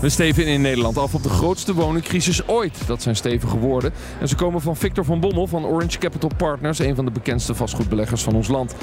We 0.00 0.08
steven 0.08 0.46
in 0.46 0.60
Nederland 0.60 0.98
af 0.98 1.14
op 1.14 1.22
de 1.22 1.28
grootste 1.28 1.74
woningcrisis 1.74 2.48
ooit. 2.48 2.86
Dat 2.86 3.02
zijn 3.02 3.16
stevige 3.16 3.58
woorden. 3.58 3.92
En 4.20 4.28
ze 4.28 4.34
komen 4.34 4.60
van 4.60 4.76
Victor 4.76 5.04
van 5.04 5.20
Bommel 5.20 5.46
van 5.46 5.64
Orange 5.64 5.98
Capital 5.98 6.30
Partners, 6.36 6.78
een 6.78 6.94
van 6.94 7.04
de 7.04 7.10
bekendste 7.10 7.54
vastgoedbeleggers 7.54 8.22
van 8.22 8.34
ons 8.34 8.48
land. 8.48 8.74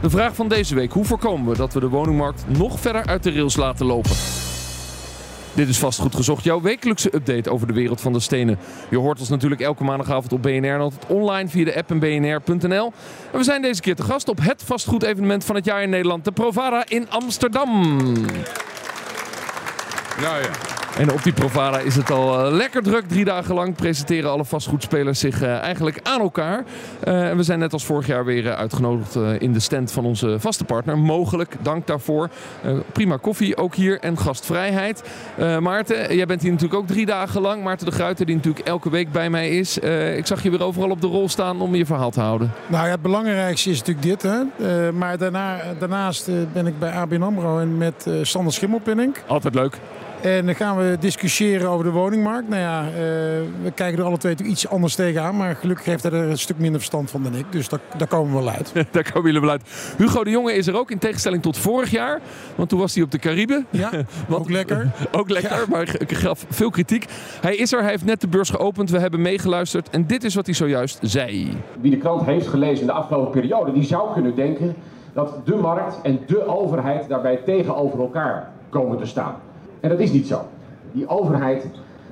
De 0.00 0.10
vraag 0.10 0.34
van 0.34 0.48
deze 0.48 0.74
week: 0.74 0.92
hoe 0.92 1.04
voorkomen 1.04 1.50
we 1.50 1.56
dat 1.56 1.72
we 1.72 1.80
de 1.80 1.88
woningmarkt 1.88 2.44
nog 2.46 2.80
verder 2.80 3.06
uit 3.06 3.22
de 3.22 3.32
rails 3.32 3.56
laten 3.56 3.86
lopen? 3.86 4.10
Dit 5.54 5.68
is 5.68 5.78
vastgoed 5.78 6.14
gezocht, 6.14 6.44
jouw 6.44 6.60
wekelijkse 6.60 7.14
update 7.14 7.50
over 7.50 7.66
de 7.66 7.72
wereld 7.72 8.00
van 8.00 8.12
de 8.12 8.20
stenen. 8.20 8.58
Je 8.90 8.98
hoort 8.98 9.20
ons 9.20 9.28
natuurlijk 9.28 9.60
elke 9.60 9.84
maandagavond 9.84 10.32
op 10.32 10.42
BNR 10.42 10.74
en 10.74 10.80
altijd 10.80 11.06
online 11.06 11.48
via 11.48 11.64
de 11.64 11.76
app 11.76 11.90
en 11.90 11.98
bnr.nl. 11.98 12.92
En 13.32 13.38
we 13.38 13.44
zijn 13.44 13.62
deze 13.62 13.80
keer 13.80 13.96
te 13.96 14.02
gast 14.02 14.28
op 14.28 14.38
het 14.40 14.62
vastgoedevenement 14.64 15.44
van 15.44 15.54
het 15.54 15.64
jaar 15.64 15.82
in 15.82 15.90
Nederland, 15.90 16.24
de 16.24 16.32
Provada 16.32 16.84
in 16.88 17.10
Amsterdam. 17.10 18.00
Ja, 20.20 20.36
ja. 20.36 20.50
En 20.98 21.12
op 21.12 21.22
die 21.22 21.32
Provada 21.32 21.78
is 21.78 21.96
het 21.96 22.10
al 22.10 22.44
eh, 22.44 22.52
lekker 22.52 22.82
druk. 22.82 23.08
Drie 23.08 23.24
dagen 23.24 23.54
lang 23.54 23.74
presenteren 23.74 24.30
alle 24.30 24.44
vastgoedspelers 24.44 25.18
zich 25.18 25.42
eh, 25.42 25.58
eigenlijk 25.58 26.00
aan 26.02 26.20
elkaar. 26.20 26.64
Eh, 27.00 27.28
en 27.28 27.36
we 27.36 27.42
zijn 27.42 27.58
net 27.58 27.72
als 27.72 27.84
vorig 27.84 28.06
jaar 28.06 28.24
weer 28.24 28.54
uitgenodigd 28.54 29.16
eh, 29.16 29.40
in 29.40 29.52
de 29.52 29.60
stand 29.60 29.92
van 29.92 30.04
onze 30.04 30.36
vaste 30.40 30.64
partner. 30.64 30.98
Mogelijk, 30.98 31.56
dank 31.62 31.86
daarvoor. 31.86 32.28
Eh, 32.62 32.72
prima 32.92 33.16
koffie 33.16 33.56
ook 33.56 33.74
hier 33.74 34.00
en 34.00 34.18
gastvrijheid. 34.18 35.02
Eh, 35.36 35.58
Maarten, 35.58 36.16
jij 36.16 36.26
bent 36.26 36.42
hier 36.42 36.50
natuurlijk 36.52 36.80
ook 36.80 36.86
drie 36.86 37.06
dagen 37.06 37.40
lang. 37.40 37.62
Maarten 37.62 37.86
de 37.86 37.92
Gruiter, 37.92 38.26
die 38.26 38.36
natuurlijk 38.36 38.66
elke 38.66 38.90
week 38.90 39.12
bij 39.12 39.30
mij 39.30 39.50
is. 39.50 39.80
Eh, 39.80 40.16
ik 40.16 40.26
zag 40.26 40.42
je 40.42 40.50
weer 40.50 40.62
overal 40.62 40.90
op 40.90 41.00
de 41.00 41.06
rol 41.06 41.28
staan 41.28 41.60
om 41.60 41.74
je 41.74 41.86
verhaal 41.86 42.10
te 42.10 42.20
houden. 42.20 42.52
Nou 42.66 42.84
ja, 42.84 42.90
het 42.90 43.02
belangrijkste 43.02 43.70
is 43.70 43.78
natuurlijk 43.78 44.06
dit. 44.06 44.22
Hè? 44.22 44.38
Eh, 44.38 44.92
maar 44.92 45.18
daarna, 45.18 45.60
daarnaast 45.78 46.30
ben 46.52 46.66
ik 46.66 46.78
bij 46.78 46.90
ABN 46.90 47.22
AMRO 47.22 47.58
en 47.58 47.78
met 47.78 48.06
eh, 48.06 48.14
Sander 48.22 48.52
Schimmelpinning. 48.52 49.16
Altijd 49.26 49.54
leuk. 49.54 49.78
En 50.22 50.46
dan 50.46 50.54
gaan 50.54 50.76
we 50.76 50.96
discussiëren 51.00 51.68
over 51.68 51.84
de 51.84 51.90
woningmarkt. 51.90 52.48
Nou 52.48 52.60
ja, 52.60 52.80
eh, 52.86 52.92
we 53.62 53.70
kijken 53.74 53.98
er 53.98 54.04
alle 54.04 54.18
twee 54.18 54.32
natuurlijk 54.32 54.58
iets 54.58 54.68
anders 54.68 54.94
tegenaan. 54.94 55.36
Maar 55.36 55.54
gelukkig 55.56 55.84
heeft 55.86 56.02
hij 56.02 56.12
er 56.12 56.28
een 56.30 56.38
stuk 56.38 56.58
minder 56.58 56.78
verstand 56.80 57.10
van 57.10 57.22
dan 57.22 57.34
ik. 57.34 57.44
Dus 57.50 57.68
daar, 57.68 57.80
daar 57.96 58.08
komen 58.08 58.32
we 58.36 58.38
wel 58.44 58.52
uit. 58.52 58.72
Daar 58.90 59.12
komen 59.12 59.26
jullie 59.26 59.40
wel 59.40 59.50
uit. 59.50 59.94
Hugo 59.98 60.24
de 60.24 60.30
Jonge 60.30 60.52
is 60.54 60.66
er 60.66 60.76
ook, 60.76 60.90
in 60.90 60.98
tegenstelling 60.98 61.42
tot 61.42 61.58
vorig 61.58 61.90
jaar. 61.90 62.20
Want 62.54 62.68
toen 62.68 62.78
was 62.78 62.94
hij 62.94 63.02
op 63.04 63.10
de 63.10 63.18
Cariben. 63.18 63.66
Ja, 63.70 63.90
Want- 64.28 64.42
ook 64.42 64.50
lekker. 64.50 64.90
Ook 65.12 65.30
lekker, 65.30 65.50
Ja. 65.56 65.64
maar 65.68 65.94
ik 65.98 66.12
gaf 66.12 66.44
veel 66.50 66.70
kritiek. 66.70 67.06
Hij 67.40 67.56
is 67.56 67.72
er, 67.72 67.80
hij 67.80 67.90
heeft 67.90 68.04
net 68.04 68.20
de 68.20 68.28
beurs 68.28 68.50
geopend. 68.50 68.90
We 68.90 68.98
hebben 68.98 69.22
meegeluisterd. 69.22 69.90
En 69.90 70.06
dit 70.06 70.24
is 70.24 70.34
wat 70.34 70.46
hij 70.46 70.54
zojuist 70.54 70.98
zei. 71.02 71.56
wie 71.80 71.90
de 71.90 71.96
krant 71.96 72.24
heeft 72.24 72.46
gelezen 72.46 72.80
in 72.80 72.86
de 72.86 72.92
afgelopen 72.92 73.30
periode, 73.40 73.72
die 73.72 73.84
zou 73.84 74.12
kunnen 74.12 74.34
denken 74.34 74.74
dat 75.12 75.46
de 75.46 75.54
markt 75.54 75.96
en 76.02 76.20
de 76.26 76.46
overheid 76.46 77.08
daarbij 77.08 77.36
tegenover 77.44 78.00
elkaar 78.00 78.50
komen 78.68 78.98
te 78.98 79.06
staan. 79.06 79.34
En 79.82 79.88
dat 79.88 79.98
is 79.98 80.12
niet 80.12 80.26
zo. 80.26 80.48
Die 80.92 81.08
overheid 81.08 81.66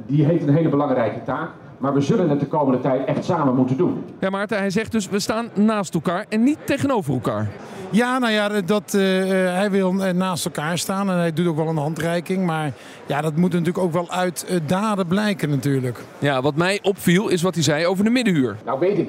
die 0.07 0.25
heeft 0.25 0.47
een 0.47 0.55
hele 0.55 0.69
belangrijke 0.69 1.23
taak, 1.23 1.51
maar 1.79 1.95
we 1.95 2.01
zullen 2.01 2.29
het 2.29 2.41
de 2.41 2.47
komende 2.47 2.81
tijd 2.81 3.05
echt 3.05 3.25
samen 3.25 3.55
moeten 3.55 3.77
doen. 3.77 4.05
Ja, 4.19 4.31
Maarten, 4.31 4.59
hij 4.59 4.71
zegt 4.71 4.93
dus, 4.93 5.09
we 5.09 5.19
staan 5.19 5.49
naast 5.55 5.95
elkaar 5.95 6.27
en 6.29 6.43
niet 6.43 6.59
tegenover 6.65 7.13
elkaar. 7.13 7.49
Ja, 7.91 8.19
nou 8.19 8.33
ja, 8.33 8.61
dat, 8.61 8.95
eh, 8.95 9.47
eh, 9.47 9.55
hij 9.55 9.71
wil 9.71 10.05
eh, 10.05 10.13
naast 10.13 10.45
elkaar 10.45 10.79
staan 10.79 11.11
en 11.11 11.17
hij 11.17 11.33
doet 11.33 11.47
ook 11.47 11.57
wel 11.57 11.69
een 11.69 11.77
handreiking. 11.77 12.47
Maar 12.47 12.73
ja, 13.07 13.21
dat 13.21 13.37
moet 13.37 13.53
natuurlijk 13.53 13.79
ook 13.79 13.93
wel 13.93 14.11
uit 14.11 14.61
daden 14.67 15.07
blijken 15.07 15.51
natuurlijk. 15.51 15.99
Ja, 16.19 16.43
wat 16.43 16.55
mij 16.55 16.79
opviel 16.83 17.29
is 17.29 17.43
wat 17.43 17.55
hij 17.55 17.63
zei 17.63 17.87
over 17.87 18.05
de 18.05 18.11
middenhuur. 18.11 18.57
Nou 18.65 18.79
weet 18.79 18.99
ik 18.99 19.09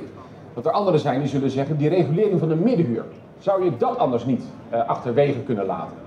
dat 0.53 0.66
er 0.66 0.72
anderen 0.72 1.00
zijn 1.00 1.19
die 1.19 1.30
zullen 1.30 1.50
zeggen, 1.50 1.78
die 1.78 1.90
regulering 1.90 2.40
van 2.40 2.50
de 2.50 2.56
middenhuur, 2.56 3.03
zou 3.40 3.64
je 3.64 3.78
dat 3.78 3.97
anders 3.97 4.25
niet 4.25 4.44
eh, 4.69 4.88
achterwege 4.88 5.40
kunnen 5.40 5.66
laten? 5.66 5.97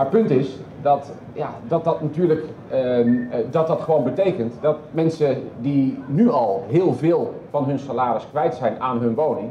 Maar 0.00 0.08
het 0.10 0.18
punt 0.18 0.30
is 0.40 0.56
dat 0.82 1.12
ja, 1.32 1.50
dat, 1.68 1.84
dat 1.84 2.02
natuurlijk 2.02 2.44
ehm, 2.70 3.16
eh, 3.30 3.38
dat 3.50 3.66
dat 3.66 3.80
gewoon 3.80 4.04
betekent 4.04 4.54
dat 4.60 4.76
mensen 4.90 5.36
die 5.60 6.02
nu 6.06 6.30
al 6.30 6.64
heel 6.68 6.94
veel 6.94 7.34
van 7.50 7.64
hun 7.64 7.78
salaris 7.78 8.26
kwijt 8.30 8.54
zijn 8.54 8.80
aan 8.80 8.98
hun 9.00 9.14
woning, 9.14 9.48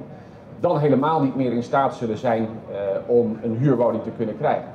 dan 0.60 0.80
helemaal 0.80 1.22
niet 1.22 1.36
meer 1.36 1.52
in 1.52 1.64
staat 1.64 1.96
zullen 1.96 2.18
zijn 2.18 2.48
eh, 2.72 2.78
om 3.06 3.38
een 3.44 3.56
huurwoning 3.58 4.04
te 4.04 4.10
kunnen 4.18 4.38
krijgen. 4.38 4.68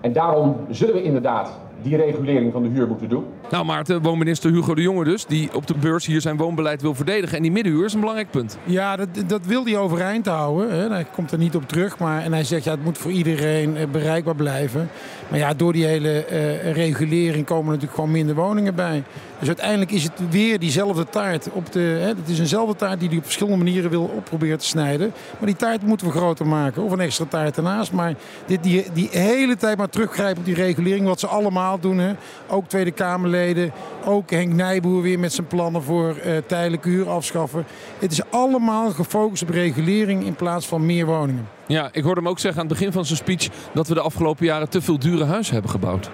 En 0.00 0.12
daarom 0.12 0.56
zullen 0.68 0.94
we 0.94 1.02
inderdaad 1.02 1.50
die 1.82 1.96
regulering 1.96 2.52
van 2.52 2.62
de 2.62 2.68
huur 2.68 2.88
moeten 2.88 3.08
doen. 3.08 3.24
Nou 3.50 3.64
Maarten, 3.64 4.02
woonminister 4.02 4.52
Hugo 4.52 4.74
de 4.74 4.82
Jonge 4.82 5.04
dus, 5.04 5.26
die 5.26 5.54
op 5.54 5.66
de 5.66 5.74
beurs 5.80 6.06
hier 6.06 6.20
zijn 6.20 6.36
woonbeleid 6.36 6.82
wil 6.82 6.94
verdedigen. 6.94 7.36
En 7.36 7.42
die 7.42 7.52
middenhuur 7.52 7.84
is 7.84 7.92
een 7.92 8.00
belangrijk 8.00 8.30
punt. 8.30 8.58
Ja, 8.64 8.96
dat, 8.96 9.08
dat 9.26 9.46
wil 9.46 9.64
hij 9.64 9.76
overeind 9.76 10.26
houden. 10.26 10.72
Hè. 10.72 10.88
Hij 10.88 11.06
komt 11.14 11.32
er 11.32 11.38
niet 11.38 11.56
op 11.56 11.68
terug. 11.68 11.98
Maar, 11.98 12.22
en 12.22 12.32
hij 12.32 12.44
zegt 12.44 12.64
ja, 12.64 12.70
het 12.70 12.84
moet 12.84 12.98
voor 12.98 13.10
iedereen 13.10 13.76
eh, 13.76 13.86
bereikbaar 13.86 14.34
blijven. 14.34 14.88
Maar 15.28 15.38
ja, 15.38 15.54
door 15.54 15.72
die 15.72 15.84
hele 15.84 16.24
eh, 16.24 16.72
regulering 16.72 17.46
komen 17.46 17.64
er 17.64 17.70
natuurlijk 17.70 17.94
gewoon 17.94 18.10
minder 18.10 18.34
woningen 18.34 18.74
bij. 18.74 19.02
Dus 19.40 19.48
uiteindelijk 19.48 19.90
is 19.90 20.02
het 20.02 20.12
weer 20.30 20.58
diezelfde 20.58 21.04
taart. 21.04 21.48
Op 21.52 21.72
de, 21.72 21.80
hè, 21.80 22.06
het 22.06 22.28
is 22.28 22.38
eenzelfde 22.38 22.76
taart 22.76 23.00
die 23.00 23.08
hij 23.08 23.18
op 23.18 23.24
verschillende 23.24 23.64
manieren 23.64 23.90
wil 23.90 24.02
op 24.02 24.24
proberen 24.24 24.58
te 24.58 24.64
snijden. 24.64 25.12
Maar 25.38 25.46
die 25.46 25.56
taart 25.56 25.82
moeten 25.82 26.06
we 26.06 26.12
groter 26.12 26.46
maken. 26.46 26.82
Of 26.82 26.92
een 26.92 27.00
extra 27.00 27.24
taart 27.24 27.56
ernaast. 27.56 27.92
Maar 27.92 28.14
dit, 28.46 28.62
die, 28.62 28.86
die 28.92 29.08
hele 29.10 29.56
tijd 29.56 29.76
maar 29.76 29.88
teruggrijpen 29.88 30.38
op 30.38 30.44
die 30.44 30.54
regulering. 30.54 31.06
Wat 31.06 31.20
ze 31.20 31.26
allemaal 31.26 31.80
doen. 31.80 31.98
Hè. 31.98 32.12
Ook 32.48 32.68
Tweede 32.68 32.90
Kamerleden. 32.90 33.72
Ook 34.04 34.30
Henk 34.30 34.52
Nijboer 34.52 35.02
weer 35.02 35.18
met 35.18 35.32
zijn 35.32 35.46
plannen 35.46 35.82
voor 35.82 36.16
eh 36.16 36.36
tijdelijk 36.46 36.84
huur 36.84 37.08
afschaffen. 37.10 37.64
Het 37.98 38.12
is 38.12 38.20
allemaal 38.30 38.90
gefocust 38.90 39.42
op 39.42 39.50
regulering 39.50 40.24
in 40.24 40.34
plaats 40.34 40.66
van 40.66 40.86
meer 40.86 41.06
woningen. 41.06 41.48
Ja, 41.66 41.88
ik 41.92 42.02
hoorde 42.02 42.20
hem 42.20 42.28
ook 42.28 42.38
zeggen 42.38 42.62
aan 42.62 42.68
het 42.68 42.78
begin 42.78 42.92
van 42.92 43.04
zijn 43.04 43.18
speech 43.18 43.48
dat 43.72 43.88
we 43.88 43.94
de 43.94 44.00
afgelopen 44.00 44.46
jaren 44.46 44.68
te 44.68 44.82
veel 44.82 44.98
dure 44.98 45.24
huizen 45.24 45.52
hebben 45.52 45.70
gebouwd. 45.70 46.10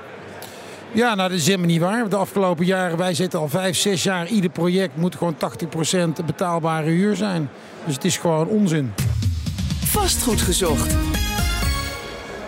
Ja, 0.93 1.15
nou 1.15 1.29
dat 1.29 1.39
is 1.39 1.47
helemaal 1.47 1.67
niet 1.67 1.81
waar. 1.81 2.09
De 2.09 2.17
afgelopen 2.17 2.65
jaren, 2.65 2.99
wij 2.99 3.15
zitten 3.15 3.39
al 3.39 3.49
vijf, 3.49 3.77
zes 3.77 4.03
jaar. 4.03 4.27
Ieder 4.27 4.51
project 4.51 4.97
moet 4.97 5.17
gewoon 5.17 5.37
80% 6.21 6.25
betaalbare 6.27 6.91
huur 6.91 7.17
zijn. 7.17 7.51
Dus 7.85 7.95
het 7.95 8.05
is 8.05 8.17
gewoon 8.17 8.47
onzin. 8.47 8.93
Vastgoed 9.85 10.41
gezocht. 10.41 10.95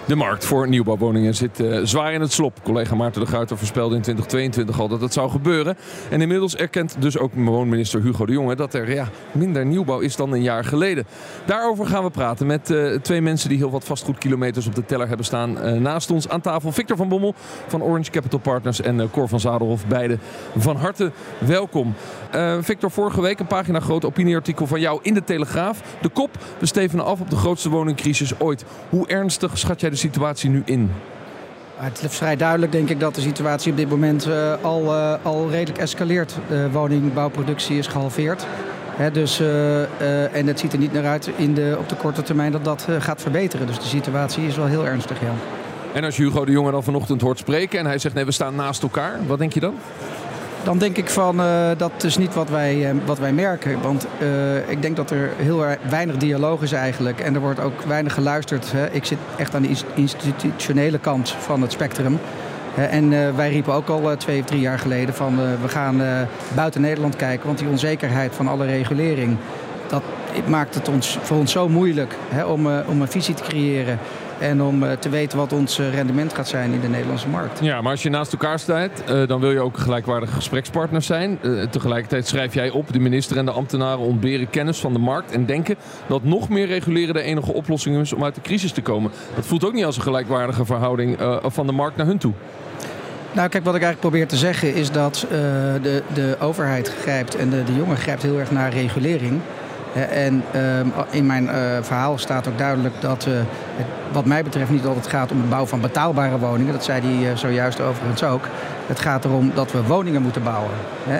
De 0.08 0.16
markt 0.16 0.44
voor 0.44 0.68
nieuwbouwwoningen 0.68 1.34
zit 1.34 1.60
eh, 1.60 1.80
zwaar 1.82 2.12
in 2.12 2.20
het 2.20 2.32
slop. 2.32 2.62
Collega 2.62 2.94
Maarten 2.94 3.20
de 3.20 3.26
Gruiter 3.26 3.58
voorspelde 3.58 3.94
in 3.94 4.02
2022 4.02 4.80
al 4.80 4.88
dat 4.88 5.00
het 5.00 5.12
zou 5.12 5.30
gebeuren. 5.30 5.76
En 6.10 6.20
inmiddels 6.20 6.56
erkent 6.56 6.96
dus 6.98 7.18
ook 7.18 7.32
woonminister 7.34 8.02
Hugo 8.02 8.26
de 8.26 8.32
Jonge 8.32 8.56
dat 8.56 8.74
er 8.74 8.92
ja, 8.92 9.08
minder 9.32 9.66
nieuwbouw 9.66 9.98
is 9.98 10.16
dan 10.16 10.32
een 10.32 10.42
jaar 10.42 10.64
geleden. 10.64 11.06
Daarover 11.46 11.86
gaan 11.86 12.04
we 12.04 12.10
praten 12.10 12.46
met 12.46 12.70
eh, 12.70 12.94
twee 12.94 13.20
mensen 13.20 13.48
die 13.48 13.58
heel 13.58 13.70
wat 13.70 13.84
vastgoedkilometers 13.84 14.66
op 14.66 14.74
de 14.74 14.84
teller 14.84 15.08
hebben 15.08 15.26
staan. 15.26 15.58
Eh, 15.58 15.72
naast 15.72 16.10
ons 16.10 16.28
aan 16.28 16.40
tafel 16.40 16.72
Victor 16.72 16.96
van 16.96 17.08
Bommel 17.08 17.34
van 17.66 17.82
Orange 17.82 18.10
Capital 18.10 18.40
Partners 18.40 18.80
en 18.80 19.10
Cor 19.10 19.28
van 19.28 19.40
Zadelhof. 19.40 19.86
Beide 19.86 20.18
van 20.56 20.76
harte 20.76 21.12
welkom. 21.38 21.94
Victor, 22.60 22.90
vorige 22.90 23.20
week 23.20 23.38
een 23.38 23.46
pagina 23.46 23.80
groot 23.80 24.04
opinieartikel 24.04 24.66
van 24.66 24.80
jou 24.80 25.00
in 25.02 25.14
de 25.14 25.24
Telegraaf. 25.24 25.82
De 26.02 26.08
kop, 26.08 26.30
we 26.58 26.66
stevenen 26.66 27.04
af 27.04 27.20
op 27.20 27.30
de 27.30 27.36
grootste 27.36 27.68
woningcrisis 27.68 28.40
ooit. 28.40 28.64
Hoe 28.88 29.06
ernstig 29.06 29.58
schat 29.58 29.80
jij 29.80 29.90
de 29.90 29.96
situatie 29.98 30.50
nu 30.50 30.62
in? 30.64 30.90
Het 31.76 32.02
is 32.02 32.16
vrij 32.16 32.36
duidelijk 32.36 32.72
denk 32.72 32.90
ik 32.90 33.00
dat 33.00 33.14
de 33.14 33.20
situatie 33.20 33.70
op 33.70 33.76
dit 33.76 33.88
moment 33.88 34.26
eh, 34.26 34.54
al, 34.62 34.94
eh, 34.94 35.14
al 35.22 35.50
redelijk 35.50 35.78
escaleert. 35.78 36.34
De 36.48 36.70
woningbouwproductie 36.70 37.78
is 37.78 37.86
gehalveerd. 37.86 38.46
Hè, 38.98 39.10
dus, 39.10 39.40
eh, 39.40 39.82
eh, 39.82 40.34
en 40.34 40.46
het 40.46 40.60
ziet 40.60 40.72
er 40.72 40.78
niet 40.78 40.92
naar 40.92 41.06
uit 41.06 41.30
in 41.36 41.54
de, 41.54 41.76
op 41.78 41.88
de 41.88 41.94
korte 41.94 42.22
termijn 42.22 42.52
dat 42.52 42.64
dat 42.64 42.86
eh, 42.88 42.94
gaat 42.98 43.22
verbeteren. 43.22 43.66
Dus 43.66 43.78
de 43.78 43.86
situatie 43.86 44.46
is 44.46 44.56
wel 44.56 44.66
heel 44.66 44.86
ernstig, 44.86 45.20
ja. 45.20 45.32
En 45.92 46.04
als 46.04 46.16
Hugo 46.16 46.44
de 46.44 46.52
Jonge 46.52 46.70
dan 46.70 46.82
vanochtend 46.82 47.20
hoort 47.20 47.38
spreken 47.38 47.78
en 47.78 47.86
hij 47.86 47.98
zegt 47.98 48.14
nee, 48.14 48.24
we 48.24 48.32
staan 48.32 48.54
naast 48.54 48.82
elkaar. 48.82 49.18
Wat 49.26 49.38
denk 49.38 49.52
je 49.52 49.60
dan? 49.60 49.74
Dan 50.68 50.78
denk 50.78 50.96
ik 50.96 51.10
van 51.10 51.40
eh, 51.40 51.70
dat 51.76 52.04
is 52.04 52.16
niet 52.16 52.34
wat 52.34 52.48
wij, 52.48 52.88
eh, 52.88 52.96
wat 53.04 53.18
wij 53.18 53.32
merken. 53.32 53.82
Want 53.82 54.06
eh, 54.18 54.70
ik 54.70 54.82
denk 54.82 54.96
dat 54.96 55.10
er 55.10 55.30
heel 55.36 55.64
weinig 55.88 56.16
dialoog 56.16 56.62
is 56.62 56.72
eigenlijk. 56.72 57.20
En 57.20 57.34
er 57.34 57.40
wordt 57.40 57.60
ook 57.60 57.82
weinig 57.82 58.14
geluisterd. 58.14 58.72
Hè. 58.72 58.90
Ik 58.90 59.04
zit 59.04 59.18
echt 59.36 59.54
aan 59.54 59.62
de 59.62 59.68
ins- 59.68 59.84
institutionele 59.94 60.98
kant 60.98 61.30
van 61.30 61.62
het 61.62 61.72
spectrum. 61.72 62.18
En 62.74 63.36
wij 63.36 63.50
riepen 63.50 63.72
ook 63.72 63.88
al 63.88 64.16
twee 64.16 64.40
of 64.40 64.46
drie 64.46 64.60
jaar 64.60 64.78
geleden 64.78 65.14
van 65.14 65.36
we 65.36 65.68
gaan 65.68 66.00
buiten 66.54 66.80
Nederland 66.80 67.16
kijken. 67.16 67.46
Want 67.46 67.58
die 67.58 67.68
onzekerheid 67.68 68.34
van 68.34 68.48
alle 68.48 68.66
regulering, 68.66 69.36
dat 69.86 70.02
maakt 70.46 70.74
het 70.74 70.88
ons, 70.88 71.18
voor 71.22 71.36
ons 71.36 71.52
zo 71.52 71.68
moeilijk 71.68 72.14
hè, 72.28 72.44
om, 72.44 72.66
om 72.66 73.00
een 73.00 73.08
visie 73.08 73.34
te 73.34 73.42
creëren. 73.42 73.98
En 74.38 74.62
om 74.62 74.82
eh, 74.82 74.92
te 74.92 75.08
weten 75.08 75.38
wat 75.38 75.52
ons 75.52 75.78
eh, 75.78 75.94
rendement 75.94 76.34
gaat 76.34 76.48
zijn 76.48 76.72
in 76.72 76.80
de 76.80 76.88
Nederlandse 76.88 77.28
markt. 77.28 77.58
Ja, 77.62 77.80
maar 77.80 77.90
als 77.90 78.02
je 78.02 78.10
naast 78.10 78.32
elkaar 78.32 78.58
staat, 78.58 78.90
eh, 79.06 79.26
dan 79.26 79.40
wil 79.40 79.50
je 79.50 79.60
ook 79.60 79.78
gelijkwaardige 79.78 80.32
gesprekspartners 80.32 81.06
zijn. 81.06 81.38
Tegelijkertijd 81.70 82.26
schrijf 82.26 82.54
jij 82.54 82.70
op, 82.70 82.92
de 82.92 82.98
minister 82.98 83.36
en 83.36 83.44
de 83.44 83.50
ambtenaren 83.50 83.98
ontberen 83.98 84.50
kennis 84.50 84.78
van 84.78 84.92
de 84.92 84.98
markt 84.98 85.32
en 85.32 85.46
denken 85.46 85.76
dat 86.06 86.24
nog 86.24 86.48
meer 86.48 86.66
reguleren 86.66 87.14
de 87.14 87.22
enige 87.22 87.52
oplossing 87.52 88.00
is 88.00 88.12
om 88.12 88.24
uit 88.24 88.34
de 88.34 88.40
crisis 88.40 88.72
te 88.72 88.82
komen. 88.82 89.10
Dat 89.34 89.46
voelt 89.46 89.64
ook 89.64 89.72
niet 89.72 89.84
als 89.84 89.96
een 89.96 90.02
gelijkwaardige 90.02 90.64
verhouding 90.64 91.16
van 91.42 91.66
de 91.66 91.72
markt 91.72 91.96
naar 91.96 92.06
hun 92.06 92.18
toe. 92.18 92.32
Nou, 93.32 93.48
kijk, 93.48 93.64
wat 93.64 93.74
ik 93.74 93.82
eigenlijk 93.82 94.00
probeer 94.00 94.28
te 94.28 94.36
zeggen 94.36 94.74
is 94.74 94.90
dat 94.90 95.26
de, 95.82 96.02
de 96.14 96.36
overheid 96.40 96.94
grijpt 97.00 97.36
en 97.36 97.50
de, 97.50 97.64
de 97.64 97.74
jongen 97.74 97.96
grijpt 97.96 98.22
heel 98.22 98.38
erg 98.38 98.50
naar 98.50 98.72
regulering. 98.72 99.40
En 99.94 100.44
ehm, 100.52 100.86
in 101.10 101.26
mijn 101.26 101.48
eh, 101.48 101.56
verhaal 101.80 102.18
staat 102.18 102.48
ook 102.48 102.58
duidelijk 102.58 102.94
dat 103.00 103.26
eh, 103.26 103.32
het 103.76 103.86
wat 104.12 104.24
mij 104.24 104.42
betreft 104.42 104.70
niet 104.70 104.86
altijd 104.86 105.06
gaat 105.06 105.32
om 105.32 105.40
de 105.40 105.46
bouw 105.46 105.66
van 105.66 105.80
betaalbare 105.80 106.38
woningen. 106.38 106.72
Dat 106.72 106.84
zei 106.84 107.00
hij 107.02 107.30
eh, 107.30 107.36
zojuist 107.36 107.80
overigens 107.80 108.22
ook. 108.22 108.44
Het 108.86 109.00
gaat 109.00 109.24
erom 109.24 109.50
dat 109.54 109.72
we 109.72 109.82
woningen 109.82 110.22
moeten 110.22 110.42
bouwen. 110.42 110.70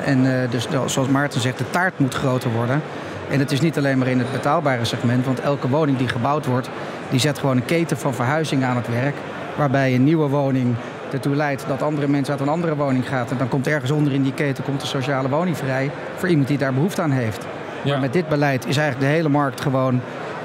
En 0.05 0.49
dus 0.51 0.69
de- 0.69 0.83
zoals 0.87 1.09
Maarten 1.09 1.41
zegt, 1.41 1.59
de 1.59 1.71
taart 1.71 1.99
moet 1.99 2.15
groter 2.15 2.51
worden. 2.51 2.83
En 3.31 3.39
het 3.39 3.53
is 3.53 3.61
niet 3.61 3.79
alleen 3.79 3.99
maar 3.99 4.09
in 4.09 4.19
het 4.19 4.33
betaalbare 4.33 4.85
segment, 4.85 5.25
want 5.25 5.41
elke 5.41 5.69
woning 5.69 5.99
die 5.99 6.09
gebouwd 6.09 6.47
wordt, 6.47 6.71
die 7.11 7.21
zet 7.21 7.39
gewoon 7.39 7.57
een 7.57 7.65
keten 7.65 7.99
van 7.99 8.15
verhuizing 8.15 8.65
aan 8.65 8.77
het 8.77 8.89
werk. 8.89 9.15
Waarbij 9.57 9.95
een 9.95 10.05
nieuwe 10.05 10.29
woning 10.29 10.75
ertoe 11.13 11.35
leidt 11.35 11.65
dat 11.69 11.83
andere 11.83 12.09
mensen 12.09 12.33
uit 12.33 12.43
een 12.43 12.49
andere 12.49 12.77
woning 12.77 13.09
gaan. 13.09 13.27
En 13.31 13.39
dan 13.39 13.49
komt 13.49 13.67
ergens 13.67 13.91
onder 13.91 14.13
in 14.13 14.23
die 14.23 14.33
keten 14.33 14.65
komt 14.65 14.83
een 14.83 14.89
sociale 14.89 15.29
woning 15.29 15.57
vrij 15.57 15.91
voor 16.17 16.29
iemand 16.29 16.49
die 16.49 16.59
daar 16.59 16.75
behoefte 16.75 17.03
aan 17.03 17.11
heeft. 17.11 17.47
Ja. 17.89 17.95
Maar 17.95 18.03
met 18.03 18.13
dit 18.13 18.29
beleid 18.29 18.67
is 18.67 18.77
eigenlijk 18.77 19.09
de 19.11 19.15
hele 19.17 19.29
markt 19.29 19.61
gewoon 19.61 20.01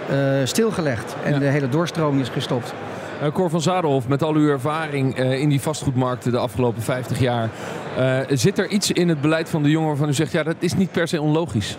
eh, 0.09 0.17
stilgelegd. 0.43 1.15
En 1.23 1.33
Ja. 1.33 1.39
de 1.39 1.45
hele 1.45 1.69
doorstroming 1.69 2.21
is 2.21 2.29
gestopt. 2.29 2.73
Eh, 3.21 3.31
Cor 3.31 3.49
van 3.49 3.61
Zadelhoff, 3.61 4.07
met 4.07 4.23
al 4.23 4.33
uw 4.33 4.49
ervaring 4.49 5.15
eh, 5.17 5.39
in 5.39 5.49
die 5.49 5.61
vastgoedmarkten 5.61 6.31
de 6.31 6.37
afgelopen 6.37 6.81
50 6.81 7.19
jaar. 7.19 7.49
eh, 7.97 8.17
zit 8.29 8.57
er 8.59 8.67
iets 8.67 8.91
in 8.91 9.09
het 9.09 9.21
beleid 9.21 9.49
van 9.49 9.63
de 9.63 9.69
jongen 9.69 9.87
waarvan 9.87 10.09
u 10.09 10.13
zegt, 10.13 10.31
ja, 10.31 10.43
dat 10.43 10.55
is 10.59 10.73
niet 10.73 10.91
per 10.91 11.07
se 11.07 11.21
onlogisch? 11.21 11.77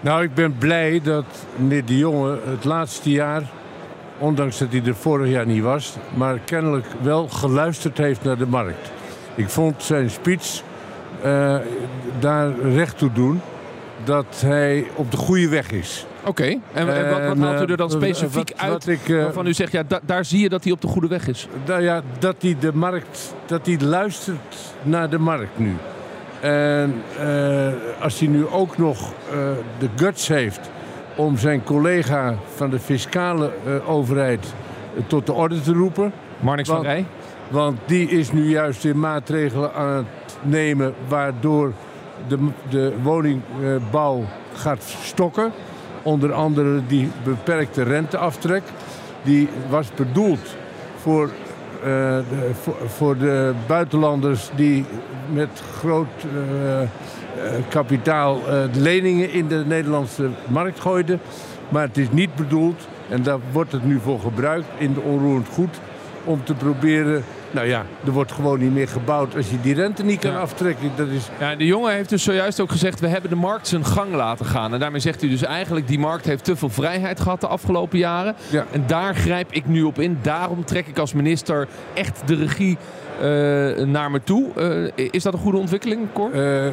Nou, 0.00 0.22
ik 0.22 0.34
ben 0.34 0.58
blij 0.58 1.00
dat 1.02 1.24
meneer 1.56 1.84
De 1.84 1.98
Jonge 1.98 2.38
het 2.50 2.64
laatste 2.64 3.10
jaar, 3.10 3.42
ondanks 4.18 4.58
dat 4.58 4.68
hij 4.72 4.82
er 4.84 4.94
vorig 4.94 5.30
jaar 5.30 5.46
niet 5.46 5.62
was, 5.62 5.96
maar 6.14 6.38
kennelijk 6.44 6.86
wel 7.00 7.28
geluisterd 7.28 7.98
heeft 7.98 8.24
naar 8.24 8.38
de 8.38 8.46
markt. 8.46 8.90
Ik 9.34 9.48
vond 9.48 9.82
zijn 9.82 10.10
speech 10.10 10.62
eh, 11.22 11.56
daar 12.20 12.50
recht 12.58 12.98
toe 12.98 13.12
doen 13.12 13.40
dat 14.04 14.40
hij 14.44 14.86
op 14.94 15.10
de 15.10 15.16
goede 15.16 15.48
weg 15.48 15.70
is. 15.70 16.06
Oké, 16.24 16.44
en, 16.44 16.60
en 16.72 16.86
wat, 17.10 17.26
wat 17.26 17.38
haalt 17.38 17.68
u 17.68 17.70
er 17.70 17.76
dan 17.76 17.88
eh, 17.90 17.96
specifiek 17.96 18.50
wat- 18.50 18.58
uit 18.60 18.72
wat 18.72 18.86
ik, 18.86 19.08
eh, 19.08 19.22
waarvan 19.22 19.46
u 19.46 19.52
zegt, 19.52 19.72
ja, 19.72 19.82
da- 19.88 20.00
daar 20.06 20.24
zie 20.24 20.40
je 20.40 20.48
dat 20.48 20.64
hij 20.64 20.72
op 20.72 20.80
de 20.80 20.86
goede 20.88 21.08
weg 21.08 21.28
is? 21.28 21.48
Nou 21.66 21.82
ja, 21.82 22.02
dat 22.18 22.34
hij 22.40 22.56
de 22.60 22.72
markt, 22.74 23.34
dat 23.46 23.66
hij 23.66 23.78
luistert 23.80 24.74
naar 24.82 25.10
de 25.10 25.18
markt 25.18 25.58
nu. 25.58 25.76
En 26.40 27.02
eh, 27.20 27.68
als 28.00 28.18
hij 28.18 28.28
nu 28.28 28.46
ook 28.46 28.78
nog 28.78 29.12
de 29.78 29.88
guts 29.96 30.28
heeft 30.28 30.70
om 31.16 31.38
zijn 31.38 31.62
collega 31.64 32.34
van 32.54 32.70
de 32.70 32.78
fiscale 32.78 33.50
overheid 33.86 34.54
tot 35.06 35.26
de 35.26 35.32
orde 35.32 35.60
te 35.60 35.72
roepen. 35.72 36.12
Marnix 36.40 36.68
van 36.68 36.76
Want- 36.76 36.88
Rij? 36.88 37.04
Want 37.48 37.78
die 37.86 38.08
is 38.08 38.32
nu 38.32 38.48
juist 38.48 38.82
weer 38.82 38.96
maatregelen 38.96 39.74
aan 39.74 39.96
het 39.96 40.06
nemen 40.42 40.94
waardoor 41.08 41.72
de, 42.28 42.38
de 42.68 42.92
woningbouw 43.02 44.24
gaat 44.54 44.82
stokken. 45.02 45.52
Onder 46.02 46.32
andere 46.32 46.80
die 46.86 47.10
beperkte 47.24 47.82
renteaftrek. 47.82 48.62
Die 49.22 49.48
was 49.68 49.94
bedoeld 49.94 50.56
voor, 50.96 51.30
eh, 51.80 51.88
de, 52.28 52.50
voor, 52.86 53.18
de 53.18 53.52
buitenlanders 53.66 54.50
die 54.54 54.84
met 55.32 55.62
groot 55.78 56.06
eh, 56.34 56.82
eh, 56.82 56.88
kapitaal 57.68 58.38
leningen 58.72 59.32
in 59.32 59.48
de 59.48 59.64
Nederlandse 59.66 60.28
markt 60.48 60.80
gooiden. 60.80 61.20
Maar 61.68 61.86
het 61.86 61.98
is 61.98 62.10
niet 62.10 62.34
bedoeld, 62.34 62.88
en 63.08 63.22
daar 63.22 63.38
wordt 63.52 63.72
het 63.72 63.84
nu 63.84 64.00
voor 64.00 64.20
gebruikt 64.20 64.66
in 64.78 64.92
de 64.92 65.00
onroerend 65.00 65.48
goed, 65.48 65.80
om 66.24 66.44
te 66.44 66.54
proberen. 66.54 67.24
Nou 67.52 67.66
ja, 67.66 67.84
er 68.04 68.10
wordt 68.10 68.32
gewoon 68.32 68.58
niet 68.58 68.72
meer 68.72 68.88
gebouwd 68.88 69.36
als 69.36 69.50
je 69.50 69.60
die 69.60 69.74
rente 69.74 70.04
niet 70.04 70.18
kan 70.20 70.30
Ja. 70.32 70.38
aftrekken. 70.38 70.90
Dat 70.96 71.08
is, 71.08 71.28
Ja, 71.40 71.54
de 71.54 71.66
jongen 71.66 71.92
heeft 71.92 72.08
dus 72.08 72.22
zojuist 72.22 72.60
ook 72.60 72.70
gezegd, 72.70 73.00
we 73.00 73.08
hebben 73.08 73.30
de 73.30 73.36
markt 73.36 73.68
zijn 73.68 73.84
gang 73.84 74.14
laten 74.14 74.46
gaan. 74.46 74.72
En 74.72 74.80
daarmee 74.80 75.00
zegt 75.00 75.22
u 75.22 75.28
dus 75.28 75.42
eigenlijk, 75.42 75.86
die 75.88 75.98
markt 75.98 76.24
heeft 76.24 76.44
te 76.44 76.56
veel 76.56 76.68
vrijheid 76.68 77.20
gehad 77.20 77.40
de 77.40 77.46
afgelopen 77.46 77.98
jaren. 77.98 78.34
Ja. 78.50 78.66
En 78.70 78.84
daar 78.86 79.14
grijp 79.14 79.52
ik 79.52 79.66
nu 79.66 79.82
op 79.82 79.98
in. 79.98 80.18
Daarom 80.22 80.64
trek 80.64 80.86
ik 80.86 80.98
als 80.98 81.12
minister 81.12 81.68
echt 81.94 82.22
de 82.26 82.34
regie 82.34 82.76
eh, 83.20 83.26
naar 83.86 84.10
me 84.10 84.20
toe. 84.24 84.46
Eh, 84.96 85.06
is 85.10 85.22
dat 85.22 85.32
een 85.32 85.38
goede 85.38 85.58
ontwikkeling, 85.58 86.00
Cor? 86.12 86.32
Eh, 86.32 86.72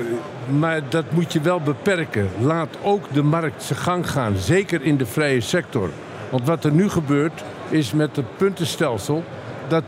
maar 0.60 0.82
dat 0.90 1.06
moet 1.12 1.34
je 1.34 1.42
wel 1.42 1.60
beperken. 1.62 2.30
Laat 2.42 2.78
ook 2.84 3.14
de 3.14 3.24
markt 3.24 3.64
zijn 3.64 3.80
gang 3.80 4.10
gaan, 4.12 4.36
zeker 4.38 4.84
in 4.84 4.98
de 4.98 5.06
vrije 5.06 5.42
sector. 5.42 5.90
Want 6.30 6.48
wat 6.48 6.64
er 6.64 6.72
nu 6.72 6.90
gebeurt 6.90 7.44
is 7.70 7.94
met 7.94 8.16
het 8.16 8.38
puntenstelsel 8.38 9.24
dat 9.68 9.84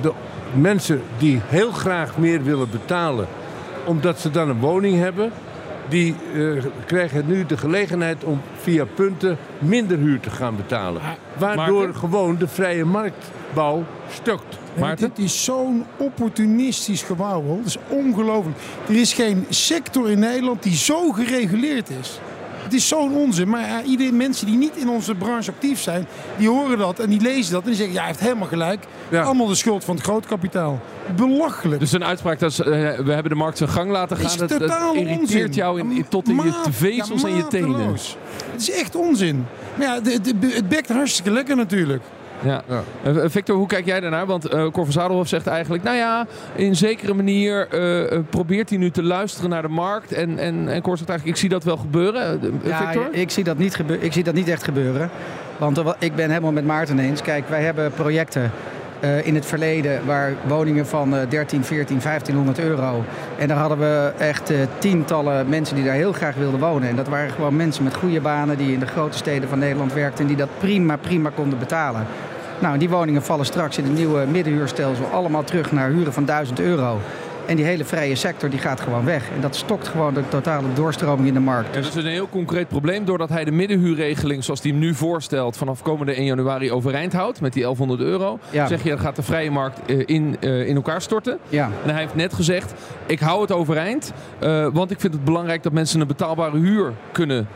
de 0.00 0.12
mensen 0.54 1.02
die 1.18 1.40
heel 1.44 1.70
graag 1.70 2.18
meer 2.18 2.42
willen 2.42 2.70
betalen, 2.70 3.26
omdat 3.84 4.20
ze 4.20 4.30
dan 4.30 4.48
een 4.48 4.60
woning 4.60 4.98
hebben, 4.98 5.32
die 5.88 6.14
eh, 6.34 6.64
krijgen 6.86 7.24
nu 7.26 7.46
de 7.46 7.56
gelegenheid 7.56 8.24
om 8.24 8.40
via 8.56 8.84
punten 8.84 9.38
minder 9.58 9.98
huur 9.98 10.20
te 10.20 10.30
gaan 10.30 10.56
betalen. 10.56 11.02
Waardoor 11.38 11.82
Maarten? 11.82 11.96
gewoon 11.96 12.36
de 12.36 12.48
vrije 12.48 12.84
marktbouw 12.84 13.84
stukt. 14.10 14.58
Maarten? 14.78 15.12
Dit 15.14 15.24
is 15.24 15.44
zo'n 15.44 15.84
opportunistisch 15.96 17.02
gewauwel. 17.02 17.56
Dat 17.56 17.66
is 17.66 17.78
ongelooflijk. 17.88 18.58
Er 18.88 18.96
is 18.96 19.12
geen 19.12 19.46
sector 19.48 20.10
in 20.10 20.18
Nederland 20.18 20.62
die 20.62 20.76
zo 20.76 21.12
gereguleerd 21.12 21.90
is. 21.90 22.20
Het 22.66 22.74
is 22.74 22.88
zo'n 22.88 23.14
onzin. 23.14 23.48
Maar 23.48 23.60
ja, 23.68 23.82
iedereen, 23.82 24.16
mensen 24.16 24.46
die 24.46 24.56
niet 24.56 24.76
in 24.76 24.88
onze 24.88 25.14
branche 25.14 25.50
actief 25.50 25.80
zijn, 25.80 26.06
die 26.36 26.48
horen 26.48 26.78
dat 26.78 26.98
en 26.98 27.10
die 27.10 27.20
lezen 27.20 27.52
dat. 27.52 27.62
En 27.62 27.66
die 27.68 27.76
zeggen, 27.76 27.94
ja, 27.94 28.00
hij 28.00 28.08
heeft 28.08 28.20
helemaal 28.20 28.48
gelijk. 28.48 28.84
Ja. 29.10 29.22
Allemaal 29.22 29.46
de 29.46 29.54
schuld 29.54 29.84
van 29.84 29.94
het 29.94 30.04
grootkapitaal. 30.04 30.80
Belachelijk. 31.16 31.80
Dus 31.80 31.92
een 31.92 32.04
uitspraak 32.04 32.38
dat 32.38 32.50
is, 32.50 32.60
eh, 32.60 32.66
we 32.98 33.12
hebben 33.12 33.28
de 33.28 33.34
markt 33.34 33.58
zijn 33.58 33.70
gang 33.70 33.90
laten 33.90 34.16
Het 34.16 34.26
gaan. 34.26 34.34
is 34.34 34.38
Dat, 34.38 34.68
dat 34.68 34.94
irriteert 34.94 35.20
onzin. 35.20 35.52
jou 35.52 35.78
in, 35.80 35.90
in- 35.90 36.08
tot 36.08 36.28
in 36.28 36.36
je 36.36 36.52
vezels 36.70 37.22
ja, 37.22 37.28
en 37.28 37.34
je 37.36 37.46
tenen. 37.46 37.86
Het 38.52 38.60
is 38.60 38.70
echt 38.70 38.94
onzin. 38.94 39.46
Maar 39.78 39.86
ja, 39.86 40.00
het 40.48 40.68
bekt 40.68 40.88
hartstikke 40.88 41.30
lekker 41.30 41.56
natuurlijk. 41.56 42.02
Ja. 42.44 42.62
Ja. 42.68 42.82
Eh, 43.04 43.14
Victor, 43.24 43.56
hoe 43.56 43.66
kijk 43.66 43.86
jij 43.86 44.00
daarnaar? 44.00 44.26
Want 44.26 44.44
eh 44.48 44.62
Cor 44.70 44.84
van 44.84 44.92
Zadelhoff 44.92 45.28
zegt 45.28 45.46
eigenlijk... 45.46 45.82
nou 45.82 45.96
ja, 45.96 46.26
in 46.54 46.76
zekere 46.76 47.14
manier 47.14 47.68
eh, 47.70 48.12
eh, 48.12 48.20
probeert 48.30 48.68
hij 48.68 48.78
nu 48.78 48.90
te 48.90 49.02
luisteren 49.02 49.50
naar 49.50 49.62
de 49.62 49.68
markt. 49.68 50.12
En, 50.12 50.38
en, 50.38 50.68
en 50.68 50.82
Cor 50.82 50.96
zegt 50.96 51.08
eigenlijk, 51.08 51.24
ik 51.26 51.36
zie 51.36 51.48
dat 51.48 51.64
wel 51.64 51.76
gebeuren. 51.76 52.40
Eh, 52.42 52.48
Ja, 52.70 52.78
Victor? 52.78 53.08
ik 53.14 53.30
zie, 53.30 53.44
dat 53.44 53.58
niet 53.58 53.74
gebe- 53.74 54.00
ik 54.00 54.12
zie 54.12 54.24
dat 54.24 54.34
niet 54.34 54.48
echt 54.48 54.64
gebeuren. 54.64 55.10
Want 55.58 55.76
wa- 55.76 55.96
ik 55.98 56.14
ben 56.14 56.28
helemaal 56.28 56.52
met 56.52 56.66
Maarten 56.66 56.98
eens. 56.98 57.22
Kijk, 57.22 57.48
wij 57.48 57.62
hebben 57.62 57.90
projecten 57.92 58.42
eh, 58.42 58.50
in 59.24 59.34
het 59.34 59.46
verleden 59.46 60.06
waar 60.06 60.32
woningen 60.46 60.86
van 60.86 61.16
eh 61.16 61.28
13, 61.28 61.64
14, 61.64 62.00
1500 62.00 62.58
euro. 62.58 63.04
En 63.38 63.48
daar 63.48 63.56
hadden 63.56 63.78
we 63.78 64.12
echt 64.18 64.50
eh, 64.50 64.58
tientallen 64.78 65.48
mensen 65.48 65.76
die 65.76 65.84
daar 65.84 65.94
heel 65.94 66.12
graag 66.12 66.34
wilden 66.34 66.60
wonen. 66.60 66.88
En 66.88 66.96
dat 66.96 67.08
waren 67.08 67.30
gewoon 67.30 67.56
mensen 67.56 67.84
met 67.84 67.94
goede 67.94 68.20
banen 68.20 68.56
die 68.56 68.72
in 68.72 68.80
de 68.80 68.86
grote 68.86 69.16
steden 69.16 69.48
van 69.48 69.58
Nederland 69.58 69.92
werkten 69.92 70.20
en 70.20 70.26
die 70.26 70.36
dat 70.36 70.58
prima, 70.58 70.96
prima 70.96 71.30
konden 71.34 71.58
betalen. 71.58 72.06
Nou, 72.58 72.78
die 72.78 72.88
woningen 72.88 73.22
vallen 73.22 73.46
straks 73.46 73.78
in 73.78 73.84
het 73.84 73.94
nieuwe 73.94 74.26
middenhuurstelsel 74.26 75.06
allemaal 75.12 75.44
terug 75.44 75.72
naar 75.72 75.90
huren 75.90 76.12
van 76.12 76.24
1000 76.24 76.60
euro. 76.60 77.00
En 77.46 77.56
die 77.56 77.64
hele 77.64 77.84
vrije 77.84 78.14
sector 78.14 78.50
die 78.50 78.58
gaat 78.58 78.80
gewoon 78.80 79.04
weg. 79.04 79.22
En 79.34 79.40
dat 79.40 79.56
stokt 79.56 79.88
gewoon 79.88 80.14
de 80.14 80.22
totale 80.28 80.66
doorstroming 80.74 81.28
in 81.28 81.34
de 81.34 81.40
markt. 81.40 81.74
Ja, 81.74 81.80
dat 81.80 81.96
is 81.96 82.04
een 82.04 82.10
heel 82.10 82.28
concreet 82.28 82.68
probleem. 82.68 83.04
Doordat 83.04 83.28
hij 83.28 83.44
de 83.44 83.50
middenhuurregeling, 83.50 84.44
zoals 84.44 84.62
hij 84.62 84.70
hem 84.70 84.80
nu 84.80 84.94
voorstelt, 84.94 85.56
vanaf 85.56 85.82
komende 85.82 86.12
1 86.14 86.24
januari 86.24 86.72
overeind 86.72 87.12
houdt 87.12 87.40
met 87.40 87.52
die 87.52 87.62
1100 87.62 88.00
euro. 88.00 88.38
Ja. 88.50 88.66
Zeg 88.66 88.82
je, 88.82 88.90
dat 88.90 89.00
gaat 89.00 89.16
de 89.16 89.22
vrije 89.22 89.50
markt 89.50 89.80
eh, 89.86 90.02
in, 90.06 90.36
eh, 90.40 90.68
in 90.68 90.76
elkaar 90.76 91.02
storten. 91.02 91.38
Ja. 91.48 91.70
En 91.84 91.90
hij 91.90 92.00
heeft 92.00 92.14
net 92.14 92.34
gezegd, 92.34 92.74
ik 93.06 93.20
hou 93.20 93.40
het 93.40 93.52
overeind. 93.52 94.12
eh, 94.38 94.66
want 94.72 94.90
ik 94.90 95.00
vind 95.00 95.12
het 95.12 95.24
belangrijk 95.24 95.62
dat 95.62 95.72
mensen 95.72 96.00
een 96.00 96.06
betaalbare 96.06 96.58
huur 96.58 96.92
kunnen 97.12 97.48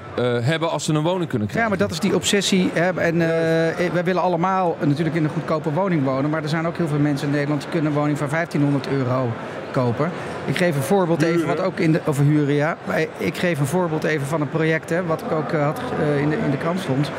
hebben 0.43 0.71
als 0.71 0.85
ze 0.85 0.93
een 0.93 1.03
woning 1.03 1.29
kunnen 1.29 1.49
krijgen. 1.49 1.71
Ja, 1.71 1.77
maar 1.77 1.87
dat 1.87 1.91
is 1.91 2.01
die 2.01 2.15
obsessie. 2.15 2.71
Hè. 2.73 3.01
En 3.01 3.21
eh, 3.21 3.91
wij 3.93 4.05
willen 4.05 4.23
allemaal 4.23 4.77
natuurlijk 4.85 5.17
in 5.17 5.25
een 5.25 5.31
goedkope 5.31 5.73
woning 5.73 6.05
wonen. 6.05 6.31
Maar 6.31 6.43
er 6.43 6.49
zijn 6.49 6.67
ook 6.67 6.77
heel 6.77 6.89
veel 6.89 6.99
mensen 6.99 7.27
in 7.27 7.33
Nederland 7.35 7.61
die 7.61 7.71
kunnen 7.71 7.91
een 7.93 7.99
woning 7.99 8.19
van 8.19 8.29
1500 8.29 8.89
euro 8.89 9.29
kopen. 9.71 10.11
Ik 10.45 10.57
geef 10.57 10.77
een 10.77 10.83
voorbeeld 10.83 11.23
even, 11.23 11.47
wat 11.47 11.61
ook 11.61 11.79
in 11.79 11.93
de, 11.93 12.01
over 12.05 12.25
huren, 12.25 12.55
ja. 12.55 12.77
Ik 13.17 13.37
geef 13.37 13.59
een 13.59 13.67
voorbeeld 13.67 14.05
even 14.05 14.27
van 14.27 14.41
een 14.41 14.49
project, 14.49 14.91
hè, 14.91 15.05
wat 15.05 15.21
ik 15.21 15.33
ook 15.33 15.53
eh, 15.53 15.63
had 15.63 15.81
eh, 16.01 16.21
in, 16.21 16.29
de, 16.31 16.37
in 16.37 16.51
de 16.51 16.57
krant 16.57 16.81
stond. 16.81 17.11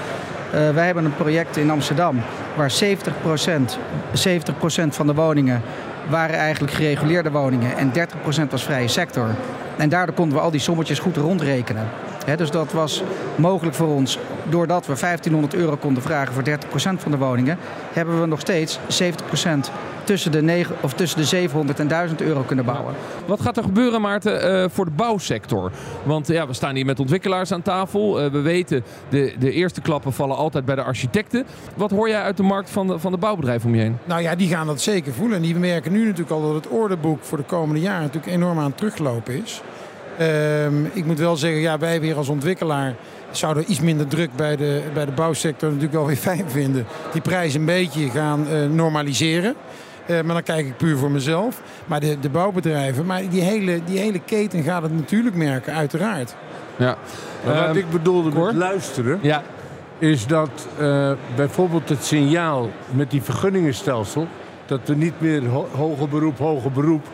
Eh, 0.52 0.70
wij 0.70 0.86
hebben 0.86 1.06
een 1.06 1.16
project 1.16 1.58
in 1.58 1.72
Amsterdam 1.72 2.22
waar 2.56 2.72
70%, 2.72 3.78
70 4.14 4.56
van 4.90 5.08
de 5.08 5.14
woningen 5.14 5.62
waren 6.10 6.36
eigenlijk 6.36 6.74
gereguleerde 6.74 7.32
woningen 7.32 7.78
en 7.78 7.92
30% 8.48 8.50
was 8.50 8.64
vrije 8.64 8.88
sector. 8.88 9.28
En 9.78 9.90
daardoor 9.90 10.16
konden 10.16 10.38
we 10.38 10.44
al 10.44 10.52
die 10.52 10.60
sommetjes 10.60 11.00
goed 11.00 11.18
rondrekenen. 11.18 11.88
Dus 12.36 12.52
dat 12.52 12.72
was 12.72 13.04
mogelijk 13.36 13.76
voor 13.76 13.88
ons 13.88 14.20
doordat 14.50 14.86
we 14.86 14.96
1500 15.00 15.54
euro 15.54 15.76
konden 15.76 16.04
vragen 16.04 16.34
voor 16.34 16.44
30% 16.44 17.02
van 17.02 17.12
de 17.12 17.18
woningen, 17.18 17.58
hebben 17.94 18.22
we 18.22 18.28
nog 18.28 18.40
steeds 18.40 18.80
70% 19.02 19.72
tussen 20.04 20.32
de, 20.32 20.42
9, 20.42 20.76
of 20.82 20.94
tussen 20.94 21.20
de 21.20 21.26
700 21.26 21.80
en 21.80 21.88
1000 21.88 22.22
euro 22.22 22.42
kunnen 22.42 22.66
bouwen. 22.66 22.94
Wat 23.26 23.42
gaat 23.42 23.58
er 23.58 23.64
gebeuren, 23.64 24.02
Maarten, 24.02 24.42
eh, 24.42 24.70
voor 24.70 24.86
de 24.86 24.92
bouwsector? 24.92 25.72
Want 26.04 26.28
ja, 26.28 26.48
we 26.48 26.54
staan 26.54 26.76
hier 26.76 26.86
met 26.86 27.00
ontwikkelaars 27.00 27.52
aan 27.52 27.62
tafel. 27.62 28.22
Eh, 28.22 28.32
we 28.32 28.42
weten, 28.42 28.84
de, 29.10 29.34
de 29.40 29.52
eerste 29.52 29.82
klappen 29.82 30.14
vallen 30.14 30.36
altijd 30.36 30.66
bij 30.66 30.76
de 30.76 30.84
architecten. 30.84 31.46
Wat 31.76 31.92
hoor 31.92 32.10
jij 32.10 32.22
uit 32.22 32.38
de 32.38 32.44
markt 32.44 32.70
van 32.70 32.88
de, 32.88 33.00
van 33.00 33.12
de 33.12 33.18
bouwbedrijven 33.18 33.70
om 33.70 33.76
je 33.76 33.82
heen? 33.82 33.98
Nou 34.06 34.22
ja, 34.22 34.36
die 34.36 34.50
gaan 34.50 34.68
dat 34.68 34.82
zeker 34.82 35.14
voelen. 35.14 35.38
En 35.38 35.44
die 35.44 35.56
merken 35.56 35.92
nu 35.92 36.04
natuurlijk 36.04 36.32
al 36.32 36.42
dat 36.42 36.54
het 36.64 36.68
orderboek 36.68 37.24
voor 37.24 37.38
de 37.38 37.44
komende 37.44 37.82
jaren 37.82 38.02
natuurlijk 38.02 38.34
enorm 38.34 38.58
aan 38.60 38.66
het 38.66 38.78
teruglopen 38.78 39.44
is. 39.44 39.62
Ehm, 40.18 40.86
ik 40.94 41.06
moet 41.06 41.20
wel 41.20 41.36
zeggen, 41.36 41.62
ja, 41.62 41.78
wij 41.78 42.02
weer 42.02 42.16
als 42.16 42.30
ontwikkelaar 42.30 42.96
zouden 43.32 43.72
iets 43.72 43.80
minder 43.80 44.08
druk 44.08 44.36
bij 44.36 44.56
de, 44.56 44.82
bij 44.94 45.06
de 45.06 45.12
bouwsector 45.12 45.68
natuurlijk 45.68 45.96
wel 45.96 46.06
weer 46.06 46.16
fijn 46.16 46.50
vinden. 46.50 46.86
Die 47.12 47.22
prijzen 47.22 47.60
een 47.60 47.66
beetje 47.66 48.10
gaan 48.10 48.48
eh, 48.48 48.66
normaliseren. 48.66 49.56
Uh, 50.12 50.22
maar 50.22 50.34
dan 50.34 50.44
kijk 50.44 50.66
ik 50.68 50.78
puur 50.78 50.98
voor 50.98 51.12
mezelf. 51.12 51.62
Maar 51.86 52.00
de, 52.00 52.20
de 52.20 52.30
bouwbedrijven, 52.30 53.06
maar 53.06 53.30
die 53.30 53.42
hele, 53.42 53.80
die 53.86 54.00
hele 54.00 54.20
keten 54.20 54.64
gaat 54.64 54.82
het 54.82 54.94
natuurlijk 54.96 55.36
merken, 55.36 55.74
uiteraard. 55.74 56.36
Ja. 56.76 56.98
Maar 57.46 57.56
wat 57.56 57.64
Ehm, 57.66 57.78
ik 57.78 57.90
bedoelde 57.90 58.30
Cor? 58.30 58.46
met 58.46 58.56
luisteren, 58.56 59.20
Ja, 59.22 59.44
is 59.98 60.28
dat 60.28 60.68
eh, 60.80 61.12
bijvoorbeeld 61.36 61.90
het 61.90 62.04
signaal 62.04 62.70
met 62.92 63.12
die 63.12 63.22
vergunningenstelsel, 63.22 64.28
dat 64.66 64.80
we 64.86 64.96
niet 64.96 65.14
meer 65.22 65.46
ho- 65.48 65.68
hoger 65.76 66.10
beroep, 66.10 66.38
hoger 66.38 66.72
beroep. 66.72 67.06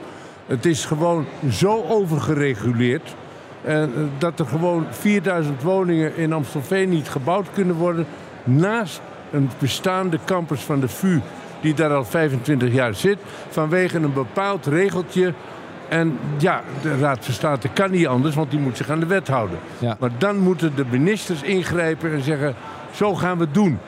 Het 0.46 0.66
is 0.66 0.86
gewoon 0.86 1.25
zo 1.51 1.84
overgereguleerd. 1.88 3.16
En 3.63 3.92
eh, 3.96 4.01
dat 4.18 4.39
er 4.39 4.46
gewoon 4.46 4.86
4000 4.89 5.63
woningen 5.63 6.16
in 6.16 6.34
Amstelveen 6.34 6.89
niet 6.89 7.10
gebouwd 7.10 7.48
kunnen 7.54 7.75
worden. 7.75 8.06
Naast 8.44 9.01
een 9.32 9.50
bestaande 9.60 10.20
campus 10.25 10.62
van 10.62 10.80
de 10.80 10.88
VU, 10.88 11.20
die 11.61 11.73
daar 11.73 11.93
al 11.93 12.05
25 12.05 12.73
jaar 12.73 12.95
zit. 12.95 13.17
Vanwege 13.49 13.97
een 13.97 14.13
bepaald 14.13 14.65
regeltje. 14.65 15.33
En 15.89 16.19
ja, 16.37 16.61
de 16.81 16.97
Raad 16.97 17.25
van 17.25 17.33
State 17.33 17.69
kan 17.69 17.91
niet 17.91 18.07
anders, 18.07 18.35
want 18.35 18.51
die 18.51 18.59
moet 18.59 18.77
zich 18.77 18.89
aan 18.89 18.99
de 18.99 19.05
wet 19.05 19.27
houden. 19.27 19.59
Ja. 19.77 19.97
Maar 19.99 20.11
dan 20.17 20.37
moeten 20.37 20.75
de 20.75 20.85
ministers 20.89 21.41
ingrijpen 21.41 22.11
en 22.11 22.21
zeggen: 22.21 22.55
zo 22.91 23.15
gaan 23.15 23.37
we 23.37 23.43
het 23.43 23.53
doen. 23.53 23.79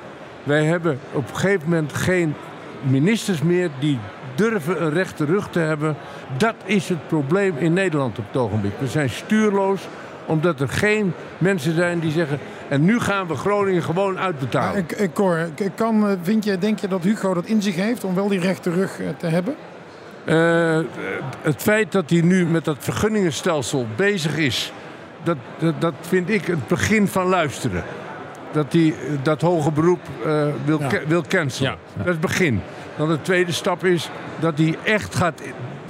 Wij 0.43 0.63
hebben 0.63 0.99
op 1.11 1.29
een 1.29 1.35
gegeven 1.35 1.69
moment 1.69 1.93
geen 1.93 2.35
ministers 2.81 3.41
meer 3.41 3.69
die 3.79 3.99
durven 4.35 4.83
een 4.83 4.93
rechte 4.93 5.25
rug 5.25 5.49
te 5.49 5.59
hebben. 5.59 5.95
Dat 6.37 6.55
is 6.65 6.89
het 6.89 7.07
probleem 7.07 7.57
in 7.57 7.73
Nederland 7.73 8.19
op 8.19 8.25
het 8.27 8.41
ogenblik. 8.41 8.73
We 8.79 8.87
zijn 8.87 9.09
stuurloos 9.09 9.87
omdat 10.25 10.59
er 10.59 10.69
geen 10.69 11.13
mensen 11.37 11.75
zijn 11.75 11.99
die 11.99 12.11
zeggen... 12.11 12.39
en 12.69 12.85
nu 12.85 12.99
gaan 12.99 13.27
we 13.27 13.35
Groningen 13.35 13.83
gewoon 13.83 14.19
uitbetalen. 14.19 14.85
Maar, 14.89 14.99
eh, 14.99 15.07
Cor, 15.13 15.37
k- 15.55 15.69
kan, 15.75 16.07
eh, 16.09 16.13
vind 16.21 16.43
je, 16.43 16.57
denk 16.57 16.79
je 16.79 16.87
dat 16.87 17.03
Hugo 17.03 17.33
dat 17.33 17.45
in 17.45 17.61
zich 17.61 17.75
heeft 17.75 18.03
om 18.03 18.15
wel 18.15 18.27
die 18.27 18.39
rechte 18.39 18.69
rug 18.71 18.99
eh, 18.99 19.07
te 19.17 19.27
hebben? 19.27 19.55
Eh, 20.25 20.79
het 21.41 21.61
feit 21.61 21.91
dat 21.91 22.09
hij 22.09 22.21
nu 22.21 22.45
met 22.45 22.65
dat 22.65 22.77
vergunningenstelsel 22.79 23.85
bezig 23.95 24.37
is, 24.37 24.71
dat, 25.23 25.37
dat, 25.59 25.81
dat 25.81 25.93
vind 26.01 26.29
ik 26.29 26.45
het 26.45 26.67
begin 26.67 27.07
van 27.07 27.25
luisteren. 27.27 27.83
Dat 28.51 28.73
hij 28.73 28.93
dat 29.23 29.41
hoge 29.41 29.71
beroep 29.71 29.99
eh, 30.25 30.45
wil, 30.65 30.79
Ja. 30.79 30.87
ca- 30.87 31.01
wil 31.07 31.23
cancelen. 31.27 31.71
Ja. 31.71 31.77
Dat 31.97 32.05
is 32.05 32.11
het 32.11 32.21
begin. 32.21 32.61
Dan 32.97 33.07
de 33.09 33.21
tweede 33.21 33.51
stap 33.51 33.85
is 33.85 34.09
dat 34.39 34.57
hij 34.57 34.77
echt 34.83 35.15
gaat, 35.15 35.41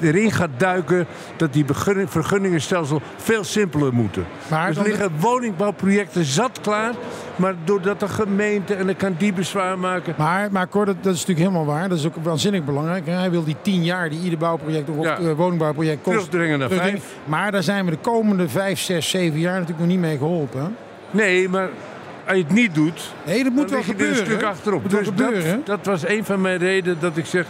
erin 0.01 0.31
gaat 0.31 0.49
duiken 0.57 1.05
dat 1.37 1.53
die 1.53 1.65
vergunningenstelsel 2.07 3.01
veel 3.17 3.43
simpeler 3.43 3.93
moeten. 3.93 4.25
Maar 4.49 4.67
dus 4.67 4.77
er 4.77 4.83
liggen 4.83 5.11
woningbouwprojecten 5.19 6.25
zat 6.25 6.59
klaar, 6.61 6.93
maar 7.35 7.53
doordat 7.63 7.99
de 7.99 8.07
gemeente 8.07 8.73
en 8.73 8.85
dan 8.85 8.95
kan 8.95 9.15
die 9.17 9.33
bezwaar 9.33 9.79
maken. 9.79 10.13
Maar, 10.17 10.51
maar 10.51 10.69
Cor, 10.69 10.85
dat, 10.85 10.95
dat 11.03 11.13
is 11.13 11.19
natuurlijk 11.25 11.47
helemaal 11.49 11.75
waar. 11.75 11.89
Dat 11.89 11.97
is 11.97 12.05
ook 12.05 12.13
waanzinnig 12.23 12.63
belangrijk. 12.65 13.05
Hij 13.05 13.31
wil 13.31 13.43
die 13.43 13.55
tien 13.61 13.83
jaar 13.83 14.09
die 14.09 14.19
ieder 14.23 14.39
bouwproject 14.39 14.89
of 14.89 15.05
Ja. 15.05 15.17
eh, 15.17 15.31
woningbouwproject 15.31 16.01
kost. 16.01 16.15
Terugdringen 16.17 16.59
naar 16.59 16.69
vijf. 16.69 17.03
Maar 17.25 17.51
daar 17.51 17.63
zijn 17.63 17.85
we 17.85 17.91
de 17.91 17.97
komende 17.97 18.49
vijf, 18.49 18.79
zes, 18.79 19.09
zeven 19.09 19.39
jaar 19.39 19.53
natuurlijk 19.53 19.79
nog 19.79 19.87
niet 19.87 19.99
mee 19.99 20.17
geholpen. 20.17 20.75
Nee, 21.11 21.49
maar 21.49 21.69
als 22.27 22.37
je 22.37 22.43
het 22.43 22.53
niet 22.53 22.75
doet, 22.75 23.13
Nee, 23.25 23.43
dat 23.43 23.53
moet 23.53 23.69
dan 23.69 23.71
wel 23.71 23.79
er 23.79 23.89
een 23.89 23.95
gebeuren. 23.95 24.25
stuk 24.25 24.43
achterop. 24.43 24.89
Dus 24.89 25.07
gebeuren. 25.07 25.43
dat, 25.43 25.65
dat 25.65 25.85
was 25.85 26.07
een 26.07 26.25
van 26.25 26.41
mijn 26.41 26.57
redenen 26.57 26.97
dat 26.99 27.17
ik 27.17 27.25
zeg... 27.25 27.45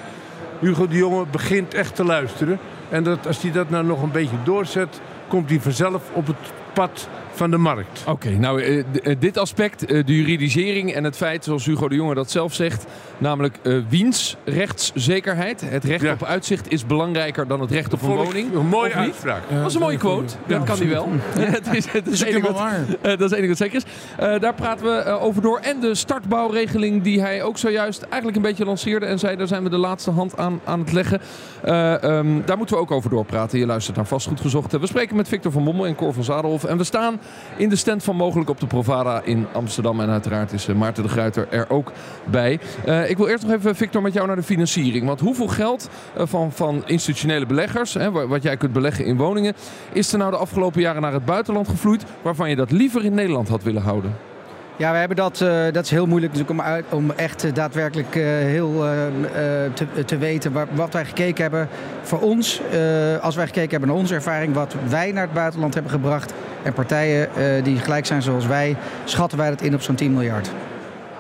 Hugo 0.60 0.88
de 0.88 0.96
Jonge 0.98 1.26
begint 1.32 1.74
echt 1.74 1.96
te 1.96 2.04
luisteren. 2.04 2.60
En 2.90 3.04
dat, 3.04 3.28
als 3.28 3.42
hij 3.42 3.52
dat 3.52 3.70
nou 3.70 3.86
nog 3.86 4.02
een 4.02 4.12
beetje 4.12 4.44
doorzet... 4.44 5.02
komt 5.28 5.50
hij 5.50 5.60
vanzelf 5.60 6.04
op 6.14 6.28
het 6.28 6.52
pad 6.74 7.08
van 7.40 7.52
de 7.52 7.58
markt. 7.58 8.04
Oké, 8.08 8.30
nou 8.30 8.62
eh, 8.62 8.84
d- 8.92 9.00
eh, 9.02 9.16
dit 9.20 9.38
aspect, 9.38 9.86
eh, 9.86 10.06
de 10.06 10.16
juridisering 10.16 10.94
en 10.94 11.04
het 11.04 11.16
feit, 11.18 11.44
zoals 11.44 11.66
Hugo 11.66 11.88
de 11.90 11.96
Jonge 11.96 12.14
dat 12.14 12.32
zelf 12.32 12.54
zegt, 12.54 12.86
namelijk 13.18 13.58
eh 13.64 13.78
wiens 13.90 14.36
rechtszekerheid, 14.46 15.62
het 15.70 15.84
recht 15.84 16.02
Ja. 16.04 16.12
op 16.14 16.24
uitzicht 16.24 16.72
is 16.72 16.86
belangrijker 16.86 17.48
dan 17.48 17.62
het 17.62 17.72
recht 17.72 17.94
op 17.94 18.02
een 18.02 18.10
woning. 18.10 18.54
Een 18.56 18.68
mooie 18.68 18.94
uitspraak. 18.94 19.42
Ja, 19.50 19.58
Dat 19.58 19.68
is 19.68 19.74
een 19.74 19.80
mooie 19.82 19.98
quote, 19.98 20.34
Ja, 20.48 20.58
dat 20.58 20.68
kan 20.68 20.78
hij 20.78 20.88
wel. 20.88 21.10
het 21.40 21.68
is, 21.74 21.86
het 21.92 22.06
Dat 22.06 22.14
is 22.14 22.22
enige 22.22 22.42
wat- 22.42 22.58
waar. 22.58 22.78
Eh, 23.02 23.10
dat 23.18 23.22
is 23.22 23.30
het 23.30 23.32
enige 23.34 23.48
wat 23.48 23.58
zeker 23.58 23.76
is. 23.76 23.84
Eh, 24.18 24.40
daar 24.40 24.54
praten 24.54 24.86
we 24.86 24.92
eh, 24.92 25.24
over 25.24 25.42
door. 25.42 25.60
En 25.60 25.80
de 25.80 25.96
startbouwregeling 25.96 27.02
die 27.04 27.22
hij 27.22 27.44
ook 27.44 27.58
zojuist 27.58 28.02
eigenlijk 28.02 28.36
een 28.36 28.42
beetje 28.42 28.66
lanceerde. 28.66 29.06
En 29.06 29.20
zei, 29.20 29.36
daar 29.36 29.48
zijn 29.48 29.64
we 29.64 29.70
de 29.70 29.78
laatste 29.78 30.12
hand 30.12 30.38
aan, 30.38 30.60
aan 30.64 30.80
het 30.80 30.92
leggen. 30.92 31.22
Eh, 31.64 32.04
ehm, 32.04 32.28
daar 32.46 32.58
moeten 32.58 32.76
we 32.76 32.82
ook 32.82 32.92
over 32.92 33.10
doorpraten. 33.10 33.60
Je 33.60 33.66
luistert 33.66 33.96
naar 33.96 34.06
Vastgoed 34.06 34.42
Gezocht. 34.42 34.72
We 34.80 34.88
spreken 34.88 35.16
met 35.16 35.28
Victor 35.28 35.52
van 35.52 35.64
Bommel 35.64 35.86
en 35.86 35.96
Cor 35.96 36.14
van 36.14 36.24
Zadelhof. 36.24 36.64
En 36.64 36.78
we 36.78 36.84
staan 36.84 37.20
in 37.58 37.70
de 37.70 37.76
stand 37.76 38.04
van 38.04 38.16
Mogelijk 38.16 38.50
op 38.50 38.60
de 38.60 38.68
Provada 38.68 39.22
in 39.24 39.48
Amsterdam. 39.54 40.00
En 40.00 40.10
uiteraard 40.10 40.52
is 40.54 40.68
eh, 40.68 40.76
Maarten 40.76 41.04
de 41.04 41.10
Gruiter 41.10 41.48
er 41.50 41.70
ook 41.70 41.92
bij. 42.26 42.60
Eh, 42.86 43.10
ik 43.10 43.18
wil 43.18 43.28
eerst 43.28 43.44
nog 43.44 43.56
even, 43.56 43.76
Victor, 43.76 44.02
met 44.02 44.14
jou 44.14 44.28
naar 44.28 44.36
de 44.36 44.44
financiering. 44.44 45.06
Want 45.06 45.20
hoeveel 45.20 45.48
geld 45.48 45.90
eh, 46.16 46.24
van, 46.28 46.52
van 46.52 46.84
institutionele 46.86 47.46
beleggers, 47.46 47.94
hè, 47.94 48.12
wa- 48.12 48.28
wat 48.28 48.44
jij 48.44 48.58
kunt 48.58 48.74
beleggen 48.74 49.06
in 49.06 49.18
woningen, 49.18 49.54
is 49.92 50.12
er 50.12 50.18
nou 50.18 50.32
de 50.32 50.38
afgelopen 50.38 50.82
jaren 50.82 51.02
naar 51.02 51.14
het 51.14 51.26
buitenland 51.26 51.68
gevloeid, 51.68 52.04
waarvan 52.22 52.50
je 52.50 52.56
dat 52.56 52.72
liever 52.72 53.06
in 53.06 53.14
Nederland 53.14 53.48
had 53.48 53.64
willen 53.64 53.82
houden? 53.82 54.16
Ja, 54.80 54.92
we 54.92 54.98
hebben 54.98 55.18
dat, 55.18 55.42
eh, 55.42 55.64
dat 55.72 55.84
is 55.84 55.92
heel 55.92 56.06
moeilijk 56.06 56.34
natuurlijk 56.34 56.60
om, 56.60 56.66
uit, 56.66 56.86
om 56.90 57.12
echt 57.12 57.44
eh, 57.44 57.54
daadwerkelijk 57.54 58.16
eh, 58.16 58.24
heel 58.24 58.86
te, 59.74 60.06
te 60.06 60.18
weten 60.18 60.52
waar, 60.52 60.68
wat 60.72 60.94
wij 60.94 61.06
gekeken 61.06 61.42
hebben. 61.42 61.68
Voor 62.02 62.20
ons, 62.20 62.62
als 63.22 63.36
wij 63.36 63.46
gekeken 63.46 63.70
hebben 63.70 63.90
naar 63.90 63.98
onze 63.98 64.14
ervaring, 64.14 64.54
wat 64.54 64.76
wij 64.90 65.12
naar 65.12 65.24
het 65.24 65.34
buitenland 65.34 65.74
hebben 65.74 65.92
gebracht 65.92 66.34
en 66.64 66.74
partijen 66.74 67.30
die 67.64 67.78
gelijk 67.78 68.06
zijn 68.06 68.22
zoals 68.22 68.48
wij, 68.48 68.76
schatten 69.04 69.38
wij 69.38 69.50
dat 69.50 69.62
in 69.62 69.74
op 69.74 69.82
zo'n 69.82 69.96
10 69.96 70.14
miljard. 70.14 70.52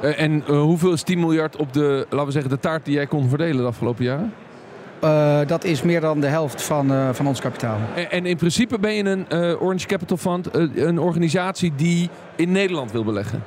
En 0.01 0.43
hoeveel 0.45 0.93
is 0.93 1.03
10 1.03 1.19
miljard 1.19 1.55
op 1.55 1.73
de, 1.73 2.05
laten 2.09 2.25
we 2.25 2.31
zeggen, 2.31 2.51
de 2.51 2.59
taart 2.59 2.85
die 2.85 2.93
jij 2.93 3.07
kon 3.07 3.29
verdelen 3.29 3.61
de 3.61 3.67
afgelopen 3.67 4.03
jaren? 4.03 4.33
Eh, 4.99 5.39
dat 5.47 5.63
is 5.63 5.81
meer 5.81 6.01
dan 6.01 6.19
de 6.19 6.27
helft 6.27 6.61
van, 6.61 6.91
eh, 6.91 7.09
van 7.11 7.27
ons 7.27 7.39
kapitaal. 7.39 7.77
En, 7.95 8.11
en 8.11 8.25
in 8.25 8.37
principe 8.37 8.79
ben 8.79 8.93
je 8.93 9.03
een 9.03 9.29
eh, 9.29 9.61
Orange 9.61 9.87
Capital 9.87 10.17
Fund, 10.17 10.49
een 10.75 10.99
organisatie 10.99 11.73
die 11.75 12.09
in 12.35 12.51
Nederland 12.51 12.91
wil 12.91 13.03
beleggen. 13.03 13.43